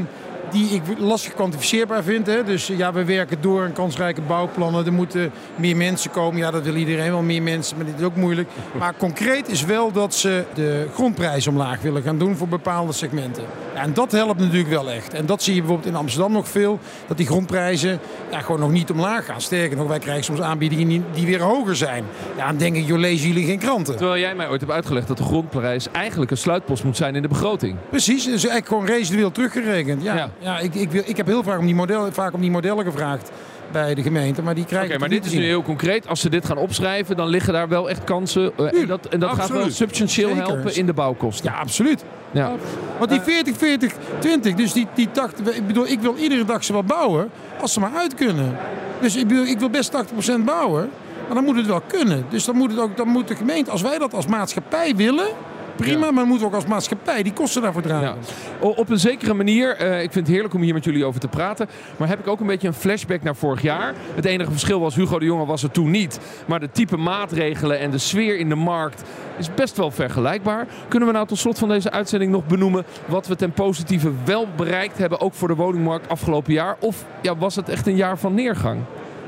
die 0.51 0.71
ik 0.71 0.83
lastig 0.99 1.35
kwantificeerbaar 1.35 2.03
vind. 2.03 2.27
Hè. 2.27 2.45
Dus 2.45 2.67
ja, 2.67 2.93
we 2.93 3.05
werken 3.05 3.41
door 3.41 3.65
aan 3.65 3.73
kansrijke 3.73 4.21
bouwplannen. 4.21 4.87
Er 4.87 4.93
moeten 4.93 5.33
meer 5.57 5.77
mensen 5.77 6.11
komen. 6.11 6.41
Ja, 6.41 6.51
dat 6.51 6.63
wil 6.63 6.75
iedereen 6.75 7.11
wel 7.11 7.23
meer 7.23 7.43
mensen, 7.43 7.77
maar 7.77 7.87
dit 7.87 7.99
is 7.99 8.05
ook 8.05 8.17
moeilijk. 8.17 8.49
Maar 8.79 8.95
concreet 8.97 9.49
is 9.49 9.65
wel 9.65 9.93
dat 9.93 10.15
ze 10.15 10.45
de 10.55 10.87
grondprijs 10.95 11.47
omlaag 11.47 11.81
willen 11.81 12.03
gaan 12.03 12.19
doen 12.19 12.37
voor 12.37 12.49
bepaalde 12.49 12.93
segmenten. 12.93 13.45
En 13.81 13.95
dat 13.95 14.13
helpt 14.13 14.41
natuurlijk 14.41 14.71
wel 14.71 14.91
echt. 14.91 15.15
En 15.15 15.27
dat 15.27 15.43
zie 15.43 15.55
je 15.55 15.61
bijvoorbeeld 15.61 15.89
in 15.89 15.97
Amsterdam 15.97 16.33
nog 16.33 16.49
veel. 16.49 16.79
Dat 17.07 17.17
die 17.17 17.27
grondprijzen 17.27 17.99
ja, 18.31 18.41
gewoon 18.41 18.61
nog 18.61 18.71
niet 18.71 18.91
omlaag 18.91 19.25
gaan. 19.25 19.41
Sterker 19.41 19.77
nog, 19.77 19.89
wij 19.89 19.99
krijgen 19.99 20.25
soms 20.25 20.41
aanbiedingen 20.41 20.89
die, 20.89 21.03
die 21.13 21.27
weer 21.27 21.41
hoger 21.41 21.77
zijn. 21.77 22.05
Ja, 22.37 22.47
dan 22.47 22.57
denk 22.57 22.77
ik, 22.77 22.87
joh, 22.87 22.99
lezen 22.99 23.29
jullie 23.29 23.47
geen 23.47 23.59
kranten? 23.59 23.97
Terwijl 23.97 24.21
jij 24.21 24.35
mij 24.35 24.49
ooit 24.49 24.61
hebt 24.61 24.73
uitgelegd 24.73 25.09
dat 25.09 25.17
de 25.17 25.23
grondprijs 25.23 25.91
eigenlijk 25.93 26.31
een 26.31 26.37
sluitpost 26.37 26.85
moet 26.85 26.97
zijn 26.97 27.15
in 27.15 27.23
de 27.23 27.29
begroting. 27.29 27.77
Precies, 27.91 28.25
dus 28.25 28.33
eigenlijk 28.33 28.67
gewoon 28.67 28.87
residueel 28.87 29.31
teruggerekend. 29.33 30.03
Ja, 30.03 30.15
Ja. 30.15 30.31
ja. 30.39 30.59
ik, 30.59 30.75
ik, 30.75 30.91
wil, 30.91 31.03
ik 31.07 31.17
heb 31.17 31.27
heel 31.27 31.43
vaak 31.43 31.59
om, 31.59 31.67
die 31.67 31.75
modellen, 31.75 32.13
vaak 32.13 32.33
om 32.33 32.41
die 32.41 32.51
modellen 32.51 32.85
gevraagd 32.85 33.31
bij 33.73 33.95
de 33.95 34.03
gemeente, 34.03 34.43
maar 34.43 34.55
die 34.55 34.65
Oké, 34.65 34.73
krijgen 34.73 35.01
maar 35.01 35.09
het 35.09 35.23
dit 35.23 35.33
is 35.33 35.39
nu 35.39 35.45
heel 35.45 35.63
concreet. 35.63 36.09
Als 36.09 36.21
ze 36.21 36.29
dit 36.29 36.47
gaan 36.47 36.57
opschrijven, 36.57 37.17
dan 37.17 37.29
liggen 37.29 37.53
daar 37.53 37.69
wel 37.69 37.91
echt 37.91 38.05
kansen. 38.05 38.53
eh, 38.57 38.81
en 38.81 38.87
dat, 38.87 39.07
en 39.07 39.21
dat 39.21 39.31
gaat 39.31 39.49
wel 39.49 39.71
substantieel 39.71 40.29
Zeker. 40.29 40.45
helpen 40.45 40.77
in 40.77 40.87
de 40.87 40.93
bouwkosten. 40.93 41.51
Ja, 41.53 41.59
absoluut. 41.59 42.05
Ja. 42.31 42.53
Want 42.99 43.11
die 43.11 43.21
40, 43.21 43.57
40, 43.57 43.93
20, 44.19 44.55
dus 44.55 44.73
die, 44.73 44.87
die 44.95 45.11
80, 45.11 45.55
ik 45.57 45.67
bedoel, 45.67 45.87
ik 45.87 46.01
wil 46.01 46.17
iedere 46.17 46.45
dag 46.45 46.65
ze 46.65 46.73
wat 46.73 46.87
bouwen 46.87 47.31
als 47.61 47.73
ze 47.73 47.81
maar 47.81 47.95
uit 47.95 48.15
kunnen. 48.15 48.57
Dus 49.01 49.17
ik, 49.17 49.29
bedoel, 49.29 49.45
ik 49.47 49.59
wil 49.59 49.71
best 49.71 49.93
80% 49.93 50.45
bouwen, 50.45 50.91
maar 51.27 51.35
dan 51.35 51.45
moet 51.45 51.57
het 51.57 51.67
wel 51.67 51.83
kunnen. 51.87 52.25
Dus 52.29 52.45
dan 52.45 52.57
moet, 52.57 52.71
het 52.71 52.81
ook, 52.81 52.97
dan 52.97 53.09
moet 53.09 53.29
de 53.29 53.37
gemeente, 53.37 53.71
als 53.71 53.83
wij 53.83 53.99
dat 53.99 54.15
als 54.15 54.27
maatschappij 54.27 54.97
willen, 54.97 55.27
prima, 55.81 56.07
Ja. 56.07 56.13
maar 56.13 56.25
moeten 56.27 56.47
we 56.47 56.53
ook 56.55 56.61
als 56.61 56.71
maatschappij 56.71 57.23
die 57.23 57.33
kosten 57.33 57.63
daarvoor 57.63 57.83
dragen. 57.83 58.17
Ja. 58.61 58.67
Op 58.69 58.89
een 58.91 58.99
zekere 58.99 59.35
manier, 59.35 59.77
eh, 59.77 60.03
ik 60.03 60.13
vind 60.13 60.27
het 60.27 60.35
heerlijk 60.35 60.55
om 60.55 60.61
hier 60.63 60.75
met 60.75 60.85
jullie 60.85 61.05
over 61.05 61.21
te 61.21 61.29
praten. 61.29 61.69
Maar 61.97 62.09
heb 62.09 62.19
ik 62.19 62.27
ook 62.27 62.41
een 62.41 62.47
beetje 62.47 62.69
een 62.69 62.75
flashback 62.75 63.23
naar 63.23 63.37
vorig 63.37 63.63
jaar. 63.63 63.95
Het 64.15 64.25
enige 64.25 64.51
verschil 64.51 64.81
was, 64.81 64.95
Hugo 64.95 65.19
de 65.19 65.25
Jonge 65.25 65.47
was 65.47 65.63
er 65.63 65.71
toen 65.71 65.91
niet. 65.91 66.19
Maar 66.47 66.61
de 66.61 66.71
type 66.71 66.97
maatregelen 66.97 67.79
en 67.79 67.91
de 67.91 67.99
sfeer 67.99 68.39
in 68.39 68.49
de 68.49 68.55
markt 68.55 69.03
is 69.39 69.55
best 69.55 69.77
wel 69.77 69.91
vergelijkbaar. 69.91 70.67
Kunnen 70.89 71.09
we 71.09 71.15
nou 71.15 71.27
tot 71.27 71.39
slot 71.39 71.59
van 71.59 71.69
deze 71.69 71.91
uitzending 71.91 72.33
nog 72.33 72.47
benoemen 72.47 72.85
wat 73.07 73.27
we 73.27 73.37
ten 73.37 73.53
positieve 73.53 74.11
wel 74.25 74.47
bereikt 74.57 74.99
hebben, 74.99 75.21
ook 75.21 75.35
voor 75.35 75.49
de 75.49 75.55
woningmarkt 75.55 76.09
afgelopen 76.09 76.53
jaar? 76.53 76.77
Of 76.81 77.05
ja, 77.23 77.37
was 77.37 77.57
het 77.57 77.69
echt 77.69 77.87
een 77.87 77.97
jaar 77.97 78.19
van 78.19 78.35
neergang? 78.35 78.81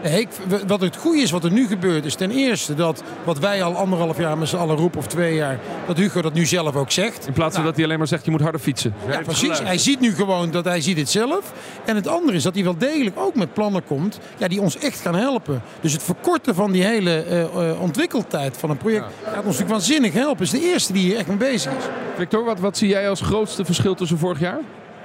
Nee, 0.03 0.21
ik, 0.21 0.29
wat 0.67 0.81
het 0.81 0.97
goede 0.97 1.21
is 1.21 1.31
wat 1.31 1.45
er 1.45 1.53
nu 1.53 1.67
gebeurt, 1.67 2.05
is 2.05 2.15
ten 2.15 2.31
eerste 2.31 2.75
dat 2.75 3.03
wat 3.25 3.38
wij 3.38 3.62
al 3.62 3.77
anderhalf 3.77 4.19
jaar 4.19 4.38
met 4.38 4.49
z'n 4.49 4.57
allen 4.57 4.77
roepen 4.77 4.99
of 4.99 5.07
twee 5.07 5.35
jaar, 5.35 5.59
dat 5.87 5.97
Hugo 5.97 6.23
dat 6.23 6.35
nu 6.35 6.47
zelf 6.47 6.77
ook 6.77 6.91
zegt. 6.91 7.27
In 7.27 7.33
plaats 7.33 7.55
van 7.55 7.65
dat 7.65 7.75
hij 7.75 7.85
alleen 7.85 7.99
maar 7.99 8.07
zegt, 8.07 8.25
je 8.25 8.31
moet 8.31 8.41
harder 8.41 8.61
fietsen. 8.61 8.95
Ja, 9.09 9.21
precies. 9.21 9.59
Hij 9.59 9.79
ziet 9.79 10.01
nu 10.01 10.15
gewoon 10.15 10.51
dat 10.51 10.65
hij 10.65 10.81
ziet 10.81 10.97
het 10.97 11.09
zelf. 11.09 11.53
En 11.85 11.97
het 11.97 12.07
andere 12.07 12.37
is 12.37 12.43
dat 12.43 12.55
hij 12.55 12.65
wel 12.65 12.77
degelijk 12.79 13.19
ook 13.19 13.35
met 13.35 13.53
plannen 13.53 13.85
komt 13.85 14.19
ja, 14.37 14.49
die 14.49 14.61
ons 14.61 14.79
echt 14.79 15.01
gaan 15.01 15.15
helpen. 15.15 15.62
Dus 15.81 15.93
het 15.93 16.03
verkorten 16.03 16.55
van 16.55 16.73
die 16.73 16.85
hele 16.85 17.23
eh, 17.23 17.43
eh, 17.43 17.81
ontwikkeltijd 17.81 18.57
van 18.57 18.71
een 18.71 18.77
project 18.77 19.05
gaat 19.25 19.35
ons 19.35 19.45
natuurlijk 19.45 19.71
waanzinnig 19.71 20.12
helpen. 20.12 20.45
Het 20.45 20.55
is 20.55 20.61
de 20.61 20.67
eerste 20.73 20.93
die 20.93 21.03
hier 21.03 21.17
echt 21.17 21.27
mee 21.27 21.37
bezig 21.37 21.73
is. 21.73 21.85
Victor, 22.17 22.45
wat, 22.45 22.61
wat 22.61 22.77
zie 22.77 22.88
jij 22.88 23.09
als 23.09 23.21
grootste 23.21 23.65
verschil 23.65 23.95
tussen 23.95 24.19
vorig 24.19 24.41
jaar? 24.41 24.59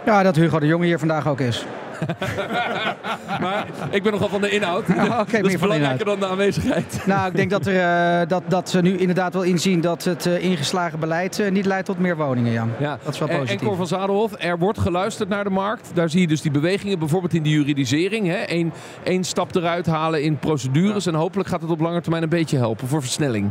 Ja, 0.06 0.24
dat 0.24 0.36
Hugo 0.36 0.60
de 0.60 0.66
Jonge 0.66 0.86
hier 0.86 1.00
vandaag 1.00 1.28
ook 1.28 1.40
is. 1.40 1.66
Maar 3.42 3.66
ik 3.90 4.04
ben 4.04 4.12
nogal 4.12 4.30
van 4.30 4.42
de 4.42 4.50
inhoud. 4.50 4.84
Oké, 4.90 4.96
dat 5.08 5.32
meer 5.32 5.46
is 5.46 5.52
van 5.52 5.52
de 5.52 5.58
belangrijker 5.58 6.06
dan 6.06 6.20
de 6.20 6.28
aanwezigheid. 6.28 7.02
Nou, 7.06 7.28
ik 7.28 7.36
denk 7.36 7.50
dat, 7.50 7.66
er, 7.66 7.80
eh, 8.22 8.28
dat, 8.28 8.44
dat 8.48 8.70
ze 8.70 8.82
nu 8.82 8.98
inderdaad 8.98 9.34
wel 9.34 9.44
inzien 9.44 9.82
dat 9.82 10.04
het 10.04 10.26
eh, 10.26 10.44
ingeslagen 10.44 11.00
beleid 11.00 11.40
eh, 11.40 11.52
niet 11.52 11.66
leidt 11.66 11.86
tot 11.86 12.00
meer 12.00 12.18
woningen, 12.18 12.52
Jan. 12.52 12.72
Ja. 12.80 12.98
Dat 13.04 13.14
is 13.14 13.20
wel 13.20 13.28
En- 13.28 13.34
En 13.34 13.40
positief. 13.42 13.68
Cor 13.68 13.76
van 13.78 13.88
Zadelhof, 13.88 14.32
er 14.38 14.58
wordt 14.58 14.80
geluisterd 14.80 15.30
naar 15.30 15.44
de 15.44 15.50
markt. 15.50 15.92
Daar 15.94 16.10
zie 16.10 16.22
je 16.22 16.28
dus 16.28 16.42
die 16.42 16.52
bewegingen, 16.52 17.00
bijvoorbeeld 17.00 17.34
in 17.34 17.44
de 17.44 17.50
juridisering. 17.50 18.28
Hè? 18.28 18.38
Eén, 18.46 18.74
één 19.04 19.24
stap 19.24 19.56
eruit 19.56 19.86
halen 19.86 20.24
in 20.24 20.38
procedures. 20.40 21.06
En 21.06 21.14
hopelijk 21.14 21.50
gaat 21.50 21.62
het 21.62 21.70
op 21.70 21.80
lange 21.80 22.02
termijn 22.02 22.24
een 22.24 22.30
beetje 22.30 22.58
helpen 22.58 22.88
voor 22.88 23.02
versnelling. 23.02 23.50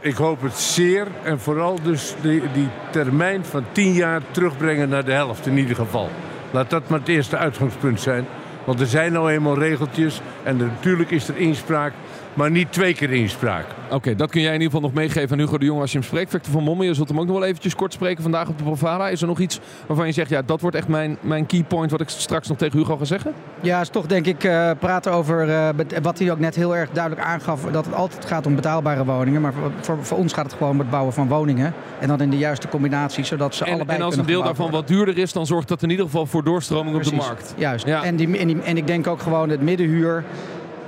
Ik 0.00 0.14
hoop 0.14 0.42
het 0.42 0.58
zeer. 0.58 1.06
En 1.22 1.40
vooral 1.40 1.78
dus 1.82 2.14
die, 2.20 2.42
die 2.52 2.68
termijn 2.90 3.44
van 3.44 3.64
10 3.72 3.92
jaar 3.92 4.20
terugbrengen 4.30 4.88
naar 4.88 5.04
de 5.04 5.12
helft 5.12 5.46
in 5.46 5.56
ieder 5.58 5.76
geval. 5.76 6.08
Laat 6.50 6.70
dat 6.70 6.88
maar 6.88 6.98
het 6.98 7.08
eerste 7.08 7.36
uitgangspunt 7.36 8.00
zijn. 8.00 8.26
Want 8.64 8.80
er 8.80 8.86
zijn 8.86 9.12
nou 9.12 9.30
eenmaal 9.30 9.58
regeltjes. 9.58 10.20
En 10.42 10.56
natuurlijk 10.56 11.10
is 11.10 11.28
er 11.28 11.36
inspraak. 11.36 11.92
Maar 12.36 12.50
niet 12.50 12.72
twee 12.72 12.94
keer 12.94 13.12
inspraak. 13.12 13.64
Oké, 13.90 14.14
dat 14.14 14.30
kun 14.30 14.40
jij 14.40 14.54
in 14.54 14.60
ieder 14.60 14.72
geval 14.72 14.88
nog 14.88 14.96
meegeven 14.98 15.30
aan 15.30 15.38
Hugo 15.38 15.58
de 15.58 15.64
Jong 15.64 15.80
als 15.80 15.92
je 15.92 15.98
hem 15.98 16.06
spreekt. 16.06 16.30
Victor 16.30 16.52
van 16.52 16.62
Mommen, 16.62 16.86
je 16.86 16.94
zult 16.94 17.08
hem 17.08 17.20
ook 17.20 17.26
nog 17.26 17.38
wel 17.38 17.46
eventjes 17.46 17.74
kort 17.74 17.92
spreken 17.92 18.22
vandaag 18.22 18.48
op 18.48 18.58
de 18.58 18.64
Provada. 18.64 19.08
Is 19.08 19.20
er 19.20 19.26
nog 19.26 19.38
iets 19.38 19.60
waarvan 19.86 20.06
je 20.06 20.12
zegt, 20.12 20.30
ja, 20.30 20.42
dat 20.42 20.60
wordt 20.60 20.76
echt 20.76 20.88
mijn, 20.88 21.16
mijn 21.20 21.46
key 21.46 21.62
point 21.62 21.90
wat 21.90 22.00
ik 22.00 22.08
straks 22.08 22.48
nog 22.48 22.58
tegen 22.58 22.78
Hugo 22.78 22.96
ga 22.96 23.04
zeggen? 23.04 23.32
Ja, 23.60 23.80
is 23.80 23.88
toch 23.88 24.06
denk 24.06 24.26
ik 24.26 24.44
eh, 24.44 24.70
praten 24.78 25.12
over 25.12 25.50
eh, 25.50 25.68
wat 26.02 26.18
hij 26.18 26.30
ook 26.30 26.38
net 26.38 26.54
heel 26.54 26.76
erg 26.76 26.90
duidelijk 26.90 27.26
aangaf. 27.26 27.62
Dat 27.72 27.84
het 27.84 27.94
altijd 27.94 28.24
gaat 28.24 28.46
om 28.46 28.54
betaalbare 28.54 29.04
woningen. 29.04 29.40
Maar 29.40 29.52
voor, 29.52 29.72
voor, 29.80 30.04
voor 30.04 30.18
ons 30.18 30.32
gaat 30.32 30.44
het 30.44 30.54
gewoon 30.54 30.72
om 30.72 30.78
het 30.78 30.90
bouwen 30.90 31.12
van 31.12 31.28
woningen. 31.28 31.74
En 32.00 32.08
dan 32.08 32.20
in 32.20 32.30
de 32.30 32.38
juiste 32.38 32.68
combinatie, 32.68 33.24
zodat 33.24 33.54
ze 33.54 33.64
En, 33.64 33.72
allebei 33.72 33.98
en 33.98 34.04
als 34.04 34.16
een 34.16 34.26
deel 34.26 34.42
daarvan 34.42 34.70
worden. 34.70 34.80
wat 34.80 34.88
duurder 34.88 35.18
is, 35.18 35.32
dan 35.32 35.46
zorgt 35.46 35.68
dat 35.68 35.82
in 35.82 35.90
ieder 35.90 36.04
geval 36.04 36.26
voor 36.26 36.44
doorstroming 36.44 36.96
op 36.96 37.02
de 37.02 37.14
markt. 37.14 37.54
Juist. 37.56 37.86
Ja. 37.86 38.02
En, 38.02 38.16
die, 38.16 38.38
en, 38.38 38.46
die, 38.46 38.62
en 38.62 38.76
ik 38.76 38.86
denk 38.86 39.06
ook 39.06 39.20
gewoon 39.20 39.48
het 39.48 39.60
middenhuur. 39.60 40.24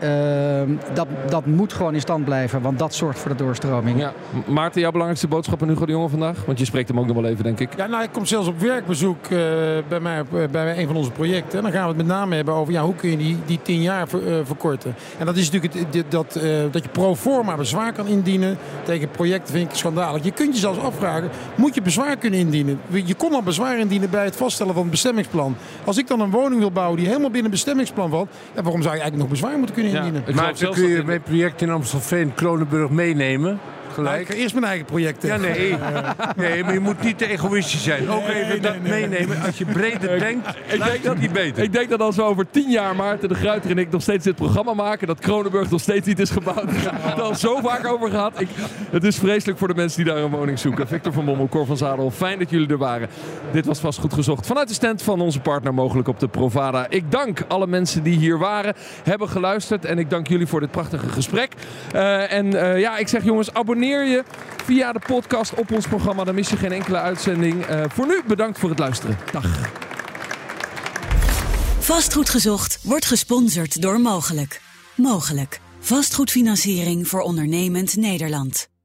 Ehm, 0.00 0.94
dat, 0.94 1.06
dat 1.28 1.46
moet 1.46 1.72
gewoon 1.72 1.94
in 1.94 2.00
stand 2.00 2.24
blijven, 2.24 2.60
want 2.60 2.78
dat 2.78 2.94
zorgt 2.94 3.18
voor 3.18 3.30
de 3.30 3.36
doorstroming. 3.36 4.00
Ja. 4.00 4.12
Maarten, 4.46 4.80
jouw 4.80 4.90
belangrijkste 4.90 5.28
boodschap 5.28 5.62
aan 5.62 5.68
Hugo 5.68 5.86
de 5.86 5.92
Jonge 5.92 6.08
vandaag? 6.08 6.44
Want 6.46 6.58
je 6.58 6.64
spreekt 6.64 6.88
hem 6.88 6.98
ook 6.98 7.06
nog 7.06 7.16
wel 7.16 7.24
even, 7.24 7.44
denk 7.44 7.60
ik. 7.60 7.76
Ja, 7.76 7.86
nou, 7.86 8.02
ik 8.02 8.12
kom 8.12 8.26
zelfs 8.26 8.48
op 8.48 8.60
werkbezoek 8.60 9.24
uh, 9.24 9.38
bij, 9.88 10.00
mij, 10.00 10.22
uh, 10.32 10.48
bij 10.50 10.78
een 10.78 10.86
van 10.86 10.96
onze 10.96 11.10
projecten. 11.10 11.58
En 11.58 11.64
dan 11.64 11.72
gaan 11.72 11.82
we 11.82 11.88
het 11.88 11.96
met 11.96 12.06
name 12.06 12.34
hebben 12.34 12.54
over 12.54 12.72
ja, 12.72 12.82
hoe 12.82 12.94
kun 12.94 13.10
je 13.10 13.16
die, 13.16 13.36
die 13.46 13.58
tien 13.62 13.82
jaar 13.82 14.08
ver, 14.08 14.26
uh, 14.28 14.38
verkorten. 14.44 14.94
En 15.18 15.26
dat 15.26 15.36
is 15.36 15.50
natuurlijk 15.50 15.92
het, 15.94 16.10
dat, 16.10 16.40
dat 16.70 16.82
je 16.82 16.88
pro 16.88 17.14
forma 17.14 17.56
bezwaar 17.56 17.92
kan 17.92 18.06
indienen 18.06 18.58
tegen 18.84 19.10
projecten, 19.10 19.54
vind 19.54 19.70
ik 19.70 19.76
schandalig. 19.76 20.24
Je 20.24 20.30
kunt 20.30 20.54
je 20.54 20.60
zelfs 20.60 20.78
afvragen, 20.78 21.30
moet 21.54 21.74
je 21.74 21.82
bezwaar 21.82 22.16
kunnen 22.16 22.40
indienen? 22.40 22.80
Je 22.88 23.14
kon 23.14 23.32
al 23.32 23.42
bezwaar 23.42 23.78
indienen 23.78 24.10
bij 24.10 24.24
het 24.24 24.36
vaststellen 24.36 24.72
van 24.72 24.82
het 24.82 24.90
bestemmingsplan. 24.90 25.56
Als 25.84 25.98
ik 25.98 26.06
dan 26.06 26.20
een 26.20 26.30
woning 26.30 26.60
wil 26.60 26.72
bouwen 26.72 26.96
die 26.96 27.06
helemaal 27.06 27.30
binnen 27.30 27.50
het 27.50 27.60
bestemmingsplan 27.60 28.10
valt, 28.10 28.28
ja, 28.54 28.62
waarom 28.62 28.82
zou 28.82 28.94
je 28.94 29.00
eigenlijk 29.00 29.30
nog 29.30 29.40
bezwaar 29.40 29.56
moeten 29.56 29.74
kunnen 29.74 29.87
Ja, 29.90 30.10
maar 30.34 30.52
dan 30.58 30.72
kun 30.72 30.88
je 30.88 31.02
mijn 31.04 31.22
project 31.22 31.62
in 31.62 31.70
Amstelveen, 31.70 32.34
Kronenburg 32.34 32.90
meenemen. 32.90 33.60
Ik 33.98 34.26
ga 34.26 34.34
eerst 34.34 34.54
mijn 34.54 34.66
eigen 34.66 34.86
projecten. 34.86 35.28
Ja, 35.28 35.36
nee. 35.36 35.76
nee, 36.36 36.64
maar 36.64 36.72
je 36.72 36.80
moet 36.80 37.02
niet 37.02 37.18
te 37.18 37.26
egoïstisch 37.26 37.82
zijn. 37.82 38.10
Ook 38.10 38.22
even 38.22 38.48
nee, 38.48 38.60
dat 38.60 38.82
nee, 38.82 39.08
meenemen. 39.08 39.42
Als 39.46 39.58
je 39.58 39.64
breder 39.64 40.18
denkt, 40.18 40.48
ik 40.66 40.84
denk 40.84 41.02
dat 41.02 41.18
niet 41.18 41.32
beter. 41.32 41.62
Ik 41.62 41.72
denk 41.72 41.90
dat 41.90 42.00
als 42.00 42.16
we 42.16 42.22
over 42.22 42.50
tien 42.50 42.70
jaar, 42.70 42.96
Maarten 42.96 43.28
de 43.28 43.34
Gruiter 43.34 43.70
en 43.70 43.78
ik, 43.78 43.90
nog 43.90 44.02
steeds 44.02 44.24
dit 44.24 44.34
programma 44.34 44.74
maken, 44.74 45.06
dat 45.06 45.18
Kronenburg 45.18 45.70
nog 45.70 45.80
steeds 45.80 46.06
niet 46.06 46.18
is 46.18 46.30
gebouwd. 46.30 46.64
We 46.64 46.78
hebben 46.78 47.02
het 47.02 47.20
al 47.20 47.34
zo 47.34 47.60
vaak 47.60 47.86
over 47.86 48.10
gehad. 48.10 48.40
Ik, 48.40 48.48
het 48.90 49.04
is 49.04 49.16
vreselijk 49.16 49.58
voor 49.58 49.68
de 49.68 49.74
mensen 49.74 50.04
die 50.04 50.12
daar 50.12 50.22
een 50.22 50.30
woning 50.30 50.58
zoeken. 50.58 50.88
Victor 50.88 51.12
van 51.12 51.24
Bommel, 51.24 51.48
Cor 51.48 51.66
van 51.66 51.76
Zadel, 51.76 52.10
fijn 52.10 52.38
dat 52.38 52.50
jullie 52.50 52.68
er 52.68 52.78
waren. 52.78 53.08
Dit 53.52 53.66
was 53.66 53.78
vast 53.78 53.98
goed 53.98 54.14
gezocht. 54.14 54.46
Vanuit 54.46 54.68
de 54.68 54.74
stand 54.74 55.02
van 55.02 55.20
onze 55.20 55.40
partner 55.40 55.74
mogelijk 55.74 56.08
op 56.08 56.20
de 56.20 56.28
Provada. 56.28 56.86
Ik 56.88 57.10
dank 57.10 57.44
alle 57.48 57.66
mensen 57.66 58.02
die 58.02 58.16
hier 58.16 58.38
waren, 58.38 58.74
hebben 59.02 59.28
geluisterd. 59.28 59.84
En 59.84 59.98
ik 59.98 60.10
dank 60.10 60.26
jullie 60.28 60.46
voor 60.46 60.60
dit 60.60 60.70
prachtige 60.70 61.08
gesprek. 61.08 61.52
Uh, 61.94 62.32
en 62.32 62.46
uh, 62.46 62.80
ja, 62.80 62.96
ik 62.96 63.08
zeg 63.08 63.24
jongens, 63.24 63.54
abonneer 63.94 64.16
je 64.16 64.24
via 64.64 64.92
de 64.92 65.00
podcast 65.06 65.54
op 65.54 65.72
ons 65.72 65.86
programma. 65.86 66.24
Dan 66.24 66.34
mis 66.34 66.50
je 66.50 66.56
geen 66.56 66.72
enkele 66.72 66.98
uitzending. 66.98 67.70
Uh, 67.70 67.84
voor 67.88 68.06
nu 68.06 68.22
bedankt 68.26 68.58
voor 68.58 68.68
het 68.68 68.78
luisteren. 68.78 69.18
Dag. 69.32 69.70
Vastgoed 71.78 72.28
gezocht 72.28 72.78
wordt 72.82 73.06
gesponsord 73.06 73.82
door 73.82 74.00
Mogelijk. 74.00 74.60
Mogelijk. 74.94 75.60
Vastgoedfinanciering 75.80 77.08
voor 77.08 77.20
ondernemend 77.20 77.96
Nederland. 77.96 78.77